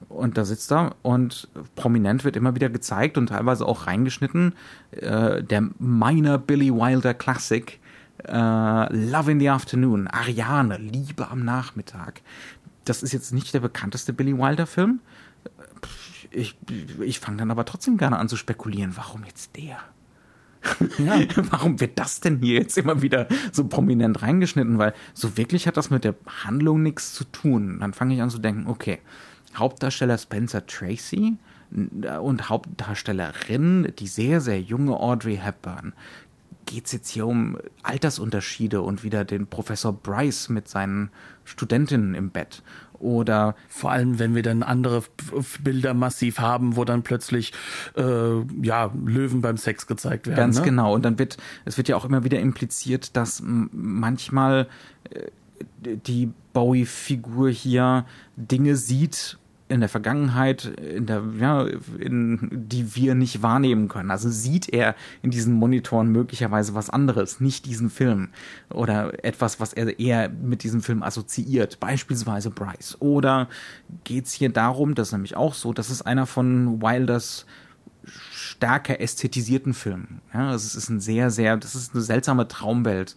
[0.07, 4.53] Und da sitzt er und prominent wird immer wieder gezeigt und teilweise auch reingeschnitten
[4.91, 7.79] äh, der Minor Billy Wilder Classic
[8.27, 12.21] Love in the Afternoon, Ariane, Liebe am Nachmittag.
[12.85, 14.99] Das ist jetzt nicht der bekannteste Billy Wilder Film.
[16.31, 16.57] Ich,
[17.01, 19.77] ich fange dann aber trotzdem gerne an zu spekulieren, warum jetzt der?
[20.97, 21.19] Ja.
[21.51, 24.77] Warum wird das denn hier jetzt immer wieder so prominent reingeschnitten?
[24.77, 27.79] Weil so wirklich hat das mit der Handlung nichts zu tun.
[27.81, 28.99] Dann fange ich an zu denken, okay,
[29.55, 31.37] Hauptdarsteller Spencer Tracy
[32.21, 35.93] und Hauptdarstellerin, die sehr, sehr junge Audrey Hepburn.
[36.73, 41.11] Geht es jetzt hier um Altersunterschiede und wieder den Professor Bryce mit seinen
[41.45, 42.63] Studentinnen im Bett?
[42.99, 45.03] oder vor allem, wenn wir dann andere
[45.61, 47.51] Bilder massiv haben, wo dann plötzlich
[47.95, 50.37] äh, ja Löwen beim Sex gezeigt werden.
[50.37, 50.65] Ganz ne?
[50.65, 50.95] genau.
[50.95, 54.67] Und dann wird es wird ja auch immer wieder impliziert, dass manchmal
[55.09, 55.27] äh,
[55.83, 58.05] die Bowie-Figur hier
[58.37, 59.37] Dinge sieht
[59.73, 61.65] in der Vergangenheit, in der, ja,
[61.97, 64.11] in, die wir nicht wahrnehmen können.
[64.11, 68.29] Also sieht er in diesen Monitoren möglicherweise was anderes, nicht diesen Film
[68.69, 72.97] oder etwas, was er eher mit diesem Film assoziiert, beispielsweise Bryce.
[72.99, 73.49] Oder
[74.03, 77.45] geht es hier darum, das ist nämlich auch so, das ist einer von Wilders
[78.05, 80.21] stärker ästhetisierten Filmen.
[80.33, 83.15] Ja, es ist ein sehr, sehr, das ist eine seltsame Traumwelt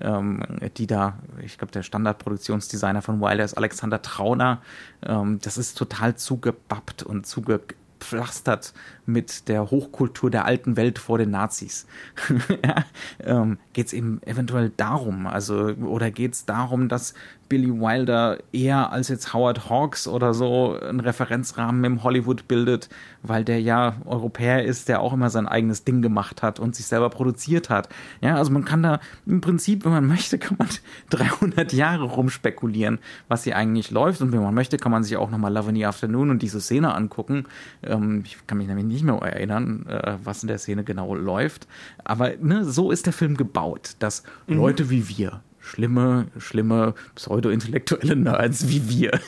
[0.00, 0.42] ähm,
[0.76, 4.62] die da, ich glaube, der Standardproduktionsdesigner von Wilder ist Alexander Trauner.
[5.04, 8.72] Ähm, das ist total zugebappt und zugepflastert
[9.06, 11.86] mit der Hochkultur der alten Welt vor den Nazis.
[12.64, 12.84] ja,
[13.20, 17.12] ähm, geht es eben eventuell darum, also oder geht es darum, dass
[17.48, 22.88] Billy Wilder eher als jetzt Howard Hawks oder so einen Referenzrahmen im Hollywood bildet,
[23.22, 26.86] weil der ja Europäer ist, der auch immer sein eigenes Ding gemacht hat und sich
[26.86, 27.88] selber produziert hat.
[28.20, 30.68] Ja, also man kann da im Prinzip, wenn man möchte, kann man
[31.10, 32.98] 300 Jahre rumspekulieren,
[33.28, 35.76] was hier eigentlich läuft und wenn man möchte, kann man sich auch nochmal Love in
[35.76, 37.46] the Afternoon und diese Szene angucken.
[37.82, 41.68] Ähm, ich kann mich nämlich nicht mehr erinnern, äh, was in der Szene genau läuft,
[42.04, 43.65] aber ne, so ist der Film gebaut,
[43.98, 44.56] dass mhm.
[44.56, 49.20] Leute wie wir schlimme, schlimme pseudo-intellektuelle Nerds wie wir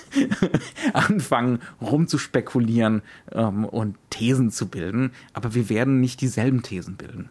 [0.93, 7.29] anfangen rumzuspekulieren ähm, und Thesen zu bilden, aber wir werden nicht dieselben Thesen bilden.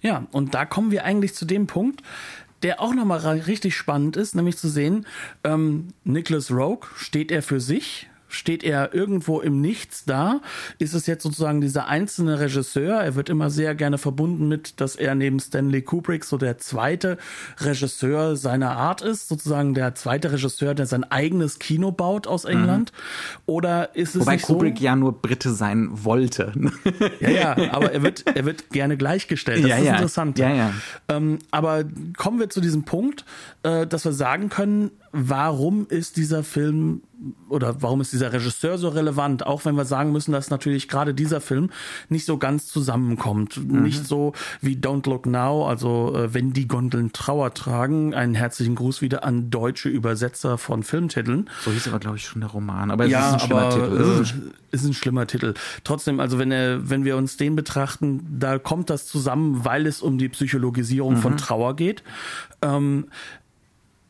[0.00, 2.02] Ja, und da kommen wir eigentlich zu dem Punkt,
[2.62, 5.06] der auch nochmal richtig spannend ist, nämlich zu sehen,
[5.44, 8.08] ähm, Nicholas Rogue, steht er für sich?
[8.28, 10.40] Steht er irgendwo im Nichts da?
[10.78, 13.00] Ist es jetzt sozusagen dieser einzelne Regisseur?
[13.00, 17.18] Er wird immer sehr gerne verbunden mit, dass er neben Stanley Kubrick so der zweite
[17.58, 22.92] Regisseur seiner Art ist, sozusagen der zweite Regisseur, der sein eigenes Kino baut aus England.
[22.92, 23.42] Mhm.
[23.46, 24.84] Oder ist es Wobei Kubrick so?
[24.84, 26.52] ja nur Brite sein wollte.
[27.20, 29.62] ja, ja, aber er wird, er wird gerne gleichgestellt.
[29.62, 29.92] Das ja, ist ja.
[29.94, 30.38] interessant.
[30.38, 30.72] Ja, ja.
[31.08, 31.84] Ähm, aber
[32.16, 33.24] kommen wir zu diesem Punkt,
[33.62, 37.00] äh, dass wir sagen können, warum ist dieser Film
[37.48, 41.14] oder warum ist dieser Regisseur so relevant, auch wenn wir sagen müssen, dass natürlich gerade
[41.14, 41.70] dieser Film
[42.10, 43.56] nicht so ganz zusammenkommt.
[43.56, 43.82] Mhm.
[43.82, 48.12] Nicht so wie Don't Look Now, also äh, wenn die Gondeln Trauer tragen.
[48.12, 51.48] Einen herzlichen Gruß wieder an deutsche Übersetzer von Filmtiteln.
[51.64, 52.90] So hieß aber, glaube ich, schon der Roman.
[52.90, 54.20] Aber es ja, ist ein schlimmer aber, Titel.
[54.20, 54.34] Ist,
[54.72, 55.54] ist ein schlimmer Titel.
[55.84, 60.02] Trotzdem, also wenn, er, wenn wir uns den betrachten, da kommt das zusammen, weil es
[60.02, 61.18] um die Psychologisierung mhm.
[61.18, 62.02] von Trauer geht.
[62.60, 63.06] Ähm,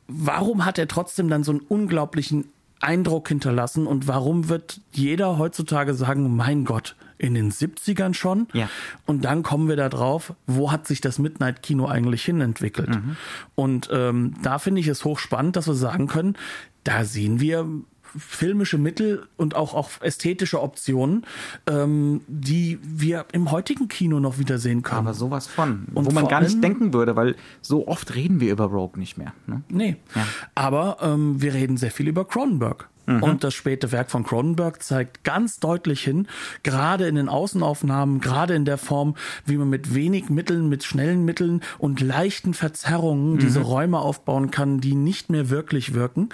[0.08, 2.46] warum hat er trotzdem dann so einen unglaublichen
[2.80, 8.48] Eindruck hinterlassen und warum wird jeder heutzutage sagen, mein Gott, in den 70ern schon?
[8.52, 8.68] Ja.
[9.06, 12.90] Und dann kommen wir da drauf, wo hat sich das Midnight-Kino eigentlich hinentwickelt?
[12.90, 13.16] Mhm.
[13.54, 16.36] Und ähm, da finde ich es hochspannend, dass wir sagen können,
[16.84, 17.66] da sehen wir
[18.18, 21.24] filmische Mittel und auch, auch ästhetische Optionen,
[21.66, 25.00] ähm, die wir im heutigen Kino noch wieder sehen können.
[25.00, 25.86] Aber sowas von.
[25.94, 29.16] Und wo man gar nicht denken würde, weil so oft reden wir über Rogue nicht
[29.18, 29.32] mehr.
[29.46, 29.62] Ne?
[29.68, 29.96] Nee.
[30.14, 30.26] Ja.
[30.54, 32.88] Aber ähm, wir reden sehr viel über Cronenberg.
[33.06, 33.22] Mhm.
[33.22, 36.26] Und das späte Werk von Cronenberg zeigt ganz deutlich hin,
[36.62, 41.24] gerade in den Außenaufnahmen, gerade in der Form, wie man mit wenig Mitteln, mit schnellen
[41.24, 43.38] Mitteln und leichten Verzerrungen mhm.
[43.38, 46.28] diese Räume aufbauen kann, die nicht mehr wirklich wirken,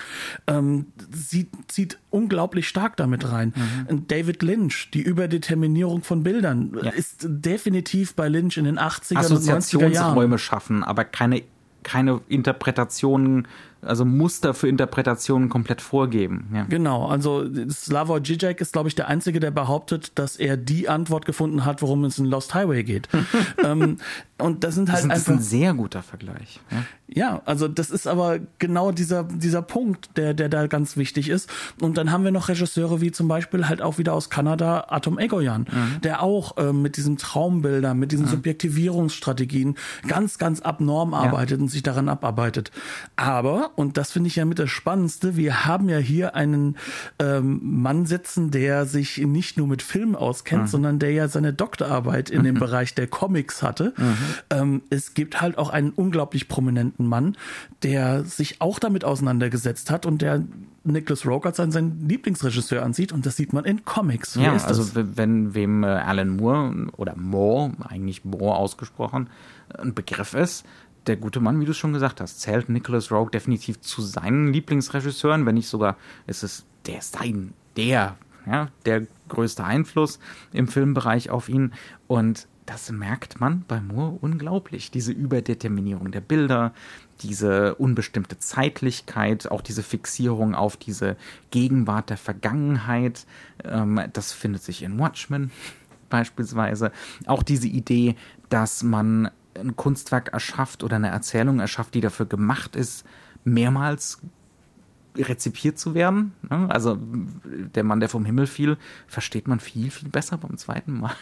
[0.46, 3.52] ähm, sie zieht unglaublich stark damit rein.
[3.88, 4.06] Mhm.
[4.08, 6.90] David Lynch, die Überdeterminierung von Bildern, ja.
[6.90, 10.14] ist definitiv bei Lynch in den 80er und 90er Jahren.
[10.14, 11.42] Räume schaffen, aber keine
[11.82, 13.48] keine Interpretationen
[13.82, 16.48] also Muster für Interpretationen komplett vorgeben.
[16.54, 16.64] Ja.
[16.64, 21.26] Genau, also Slavoj Žižek ist, glaube ich, der Einzige, der behauptet, dass er die Antwort
[21.26, 23.08] gefunden hat, worum es in Lost Highway geht.
[23.64, 23.98] ähm,
[24.38, 25.26] und das sind halt das ist, einfach.
[25.26, 26.60] Das ist ein sehr guter Vergleich.
[26.70, 26.84] Ja.
[27.14, 31.50] Ja, also das ist aber genau dieser, dieser Punkt, der, der da ganz wichtig ist.
[31.80, 35.18] Und dann haben wir noch Regisseure wie zum Beispiel halt auch wieder aus Kanada Atom
[35.18, 36.00] Egoyan, mhm.
[36.00, 38.30] der auch äh, mit diesen Traumbildern, mit diesen mhm.
[38.30, 39.76] Subjektivierungsstrategien
[40.08, 41.62] ganz, ganz abnorm arbeitet ja.
[41.62, 42.70] und sich daran abarbeitet.
[43.16, 46.76] Aber, und das finde ich ja mit das Spannendste, wir haben ja hier einen
[47.18, 50.66] ähm, Mann sitzen, der sich nicht nur mit Film auskennt, mhm.
[50.68, 53.94] sondern der ja seine Doktorarbeit in dem Bereich der Comics hatte.
[53.96, 54.16] Mhm.
[54.50, 57.36] Ähm, es gibt halt auch einen unglaublich prominenten Mann,
[57.82, 60.42] der sich auch damit auseinandergesetzt hat und der
[60.84, 64.36] Nicholas Rogue als seinen Lieblingsregisseur ansieht und das sieht man in Comics.
[64.36, 69.28] Wer ja, also wenn wem äh, Alan Moore oder Moore, eigentlich Moore ausgesprochen,
[69.78, 70.66] ein Begriff ist,
[71.06, 75.46] der gute Mann, wie du schon gesagt hast, zählt Nicholas Rogue definitiv zu seinen Lieblingsregisseuren,
[75.46, 75.96] wenn nicht sogar,
[76.26, 80.18] es ist der sein, der, ja, der größte Einfluss
[80.52, 81.72] im Filmbereich auf ihn
[82.06, 84.90] und das merkt man bei Moore unglaublich.
[84.90, 86.72] Diese Überdeterminierung der Bilder,
[87.20, 91.16] diese unbestimmte Zeitlichkeit, auch diese Fixierung auf diese
[91.50, 93.26] Gegenwart der Vergangenheit.
[93.64, 95.50] Ähm, das findet sich in Watchmen
[96.08, 96.92] beispielsweise.
[97.26, 98.14] Auch diese Idee,
[98.48, 103.04] dass man ein Kunstwerk erschafft oder eine Erzählung erschafft, die dafür gemacht ist,
[103.44, 104.20] mehrmals
[105.16, 106.32] rezipiert zu werden.
[106.48, 106.68] Ne?
[106.70, 106.98] Also
[107.74, 111.14] der Mann, der vom Himmel fiel, versteht man viel, viel besser beim zweiten Mal.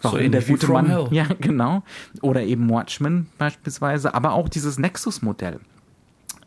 [0.00, 0.86] So in der gute Mann.
[0.86, 1.08] Hell.
[1.12, 1.82] Ja, genau.
[2.20, 5.60] Oder eben Watchmen beispielsweise, aber auch dieses Nexus-Modell.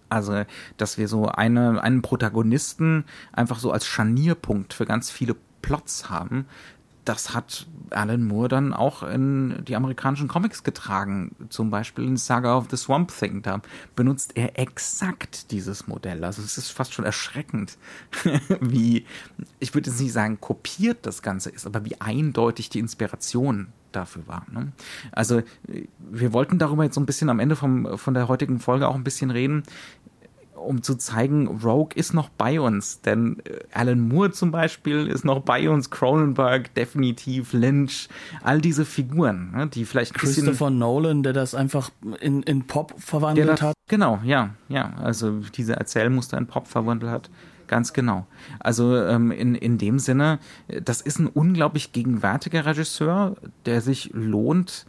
[0.10, 0.44] Also,
[0.76, 6.46] dass wir so eine, einen Protagonisten einfach so als Scharnierpunkt für ganz viele Plots haben,
[7.06, 11.36] das hat Alan Moore dann auch in die amerikanischen Comics getragen.
[11.50, 13.42] Zum Beispiel in Saga of the Swamp Thing.
[13.42, 13.62] Da
[13.96, 16.24] benutzt er exakt dieses Modell.
[16.24, 17.78] Also es ist fast schon erschreckend,
[18.62, 19.06] wie,
[19.60, 24.28] ich würde jetzt nicht sagen, kopiert das Ganze ist, aber wie eindeutig die Inspiration dafür
[24.28, 24.46] war.
[24.52, 24.72] Ne?
[25.12, 25.42] Also
[26.00, 28.96] wir wollten darüber jetzt so ein bisschen am Ende vom, von der heutigen Folge auch
[28.96, 29.64] ein bisschen reden
[30.62, 33.02] um zu zeigen, Rogue ist noch bei uns.
[33.02, 38.10] Denn äh, Alan Moore zum Beispiel ist noch bei uns, Cronenberg definitiv, Lynch,
[38.44, 41.90] all diese Figuren, ne, die vielleicht Christopher Nolan, der das einfach
[42.20, 43.76] in, in Pop verwandelt das, hat.
[43.88, 44.94] Genau, ja, ja.
[45.02, 47.30] Also diese Erzählmuster in Pop verwandelt hat.
[47.68, 48.28] Ganz genau.
[48.60, 50.40] Also ähm, in, in dem Sinne,
[50.84, 54.86] das ist ein unglaublich gegenwärtiger Regisseur, der sich lohnt,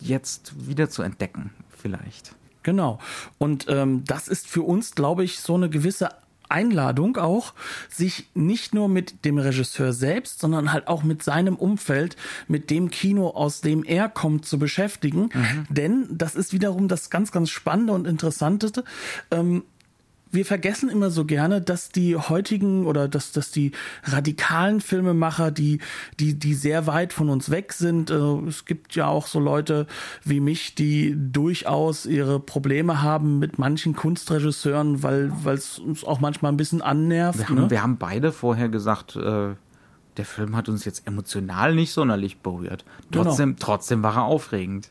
[0.00, 2.34] jetzt wieder zu entdecken, vielleicht.
[2.64, 2.98] Genau.
[3.38, 6.10] Und ähm, das ist für uns, glaube ich, so eine gewisse
[6.48, 7.54] Einladung auch,
[7.88, 12.16] sich nicht nur mit dem Regisseur selbst, sondern halt auch mit seinem Umfeld,
[12.48, 15.30] mit dem Kino, aus dem er kommt, zu beschäftigen.
[15.32, 15.66] Mhm.
[15.68, 18.84] Denn das ist wiederum das ganz, ganz Spannende und Interessante.
[19.30, 19.64] Ähm,
[20.34, 23.72] wir vergessen immer so gerne, dass die heutigen oder dass, dass die
[24.04, 25.78] radikalen Filmemacher, die,
[26.20, 28.14] die, die sehr weit von uns weg sind, äh,
[28.48, 29.86] es gibt ja auch so Leute
[30.24, 36.52] wie mich, die durchaus ihre Probleme haben mit manchen Kunstregisseuren, weil es uns auch manchmal
[36.52, 37.38] ein bisschen annervt.
[37.38, 37.70] Wir haben, ne?
[37.70, 39.54] wir haben beide vorher gesagt, äh,
[40.16, 42.84] der Film hat uns jetzt emotional nicht sonderlich berührt.
[43.10, 43.24] Genau.
[43.24, 43.58] Trotzdem, genau.
[43.60, 44.90] trotzdem war er aufregend.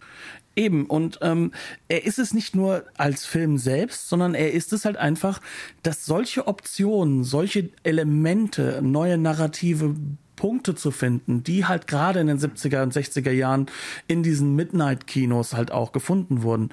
[0.56, 1.52] Eben, und ähm,
[1.88, 5.42] er ist es nicht nur als Film selbst, sondern er ist es halt einfach,
[5.82, 9.96] dass solche Optionen, solche Elemente, neue narrative
[10.36, 13.68] Punkte zu finden, die halt gerade in den 70er und 60er Jahren
[14.08, 16.70] in diesen Midnight-Kinos halt auch gefunden wurden,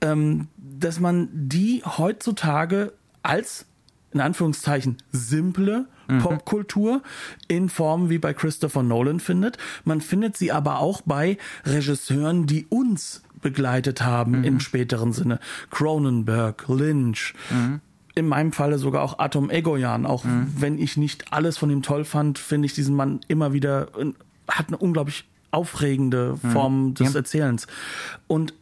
[0.00, 3.66] ähm, dass man die heutzutage als
[4.12, 6.18] in Anführungszeichen simple mhm.
[6.18, 7.02] Popkultur
[7.48, 9.58] in Form wie bei Christopher Nolan findet.
[9.84, 14.44] Man findet sie aber auch bei Regisseuren, die uns begleitet haben mhm.
[14.44, 15.38] im späteren Sinne.
[15.70, 17.34] Cronenberg, Lynch.
[17.50, 17.80] Mhm.
[18.16, 20.06] In meinem Falle sogar auch Atom Egoyan.
[20.06, 20.52] Auch mhm.
[20.56, 23.88] wenn ich nicht alles von ihm toll fand, finde ich diesen Mann immer wieder,
[24.48, 26.50] hat eine unglaublich aufregende mhm.
[26.50, 27.18] Form des ja.
[27.20, 27.66] Erzählens.
[28.26, 28.54] Und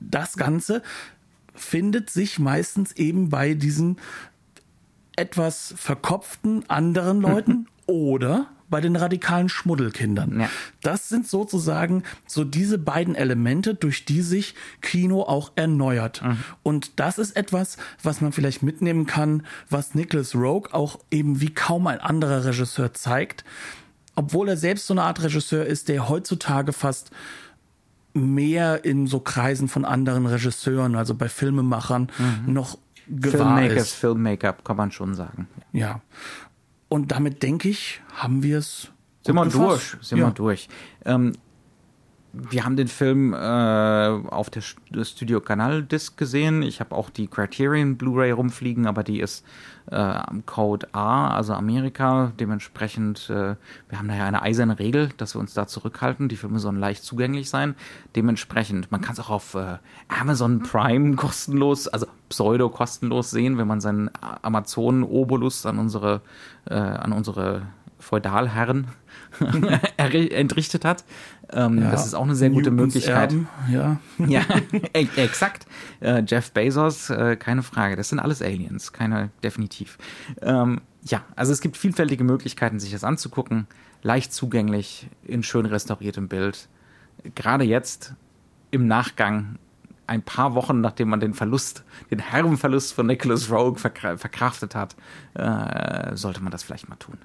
[0.00, 0.82] das Ganze
[1.54, 3.98] findet sich meistens eben bei diesen
[5.20, 10.40] etwas verkopften anderen Leuten oder bei den radikalen Schmuddelkindern.
[10.40, 10.50] Ja.
[10.80, 16.22] Das sind sozusagen so diese beiden Elemente, durch die sich Kino auch erneuert.
[16.22, 16.38] Mhm.
[16.62, 21.52] Und das ist etwas, was man vielleicht mitnehmen kann, was Nicholas Rogue auch eben wie
[21.52, 23.44] kaum ein anderer Regisseur zeigt.
[24.14, 27.10] Obwohl er selbst so eine Art Regisseur ist, der heutzutage fast
[28.12, 32.52] mehr in so Kreisen von anderen Regisseuren, also bei Filmemachern, mhm.
[32.52, 32.78] noch
[33.10, 33.94] gewahr Filmmakers, ist.
[33.94, 35.48] Filmmaker kann man schon sagen.
[35.72, 36.00] Ja.
[36.88, 38.90] Und damit denke ich, haben wir es.
[39.24, 40.26] Sind wir durch, sind ja.
[40.26, 40.68] wir durch.
[41.04, 41.32] Ähm,
[42.32, 46.62] wir haben den Film äh, auf der Studio Canal Disc gesehen.
[46.62, 49.44] Ich habe auch die Criterion Blu-ray rumfliegen, aber die ist
[49.90, 52.32] äh, am Code A, also Amerika.
[52.38, 53.56] Dementsprechend, äh,
[53.88, 56.28] wir haben da ja eine eiserne Regel, dass wir uns da zurückhalten.
[56.28, 57.74] Die Filme sollen leicht zugänglich sein.
[58.14, 59.78] Dementsprechend, man kann es auch auf äh,
[60.08, 64.08] Amazon Prime kostenlos, also pseudo kostenlos sehen, wenn man seinen
[64.42, 66.20] Amazon-Obolus an unsere,
[66.66, 67.62] äh, an unsere
[68.00, 68.88] Feudalherren
[69.96, 71.04] entrichtet hat.
[71.52, 73.32] Ähm, ja, das ist auch eine sehr gute Newtons Möglichkeit.
[73.32, 74.42] Erben, ja, ja
[74.92, 75.66] e-, exakt.
[76.00, 77.96] Äh, Jeff Bezos, äh, keine Frage.
[77.96, 79.98] Das sind alles Aliens, keine definitiv.
[80.42, 83.66] Ähm, ja, also es gibt vielfältige Möglichkeiten, sich das anzugucken.
[84.02, 86.68] Leicht zugänglich, in schön restauriertem Bild.
[87.34, 88.14] Gerade jetzt
[88.70, 89.58] im Nachgang
[90.10, 94.96] ein paar Wochen nachdem man den Verlust, den Herrenverlust von Nicholas Rogue verkraftet hat,
[95.34, 97.18] äh, sollte man das vielleicht mal tun.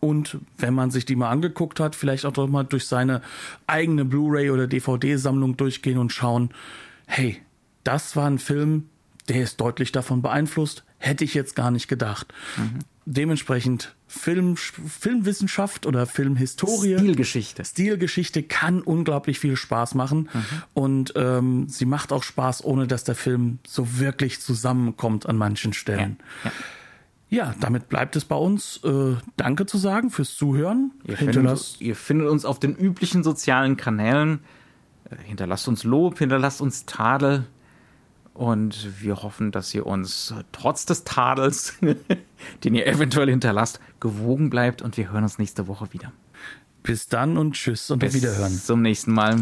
[0.00, 3.20] Und wenn man sich die mal angeguckt hat, vielleicht auch doch mal durch seine
[3.66, 6.50] eigene Blu-ray oder DVD-Sammlung durchgehen und schauen,
[7.06, 7.40] hey,
[7.84, 8.88] das war ein Film,
[9.28, 12.32] der ist deutlich davon beeinflusst, hätte ich jetzt gar nicht gedacht.
[12.56, 12.78] Mhm.
[13.04, 16.96] Dementsprechend Film, Filmwissenschaft oder Filmhistorie.
[16.98, 17.64] Stilgeschichte.
[17.64, 20.28] Stilgeschichte kann unglaublich viel Spaß machen.
[20.32, 20.62] Mhm.
[20.74, 25.72] Und ähm, sie macht auch Spaß, ohne dass der Film so wirklich zusammenkommt an manchen
[25.72, 26.18] Stellen.
[26.44, 26.50] Ja.
[26.50, 26.56] Ja.
[27.30, 28.80] Ja, damit bleibt es bei uns.
[28.84, 30.90] Äh, danke zu sagen fürs Zuhören.
[31.04, 34.40] Ihr findet, ihr findet, uns auf den üblichen sozialen Kanälen.
[35.08, 37.46] Äh, hinterlasst uns Lob, hinterlasst uns Tadel.
[38.34, 41.74] Und wir hoffen, dass ihr uns trotz des Tadels,
[42.64, 44.82] den ihr eventuell hinterlasst, gewogen bleibt.
[44.82, 46.12] Und wir hören uns nächste Woche wieder.
[46.82, 48.52] Bis dann und tschüss und Bis auf Wiederhören.
[48.52, 49.36] Zum nächsten Mal.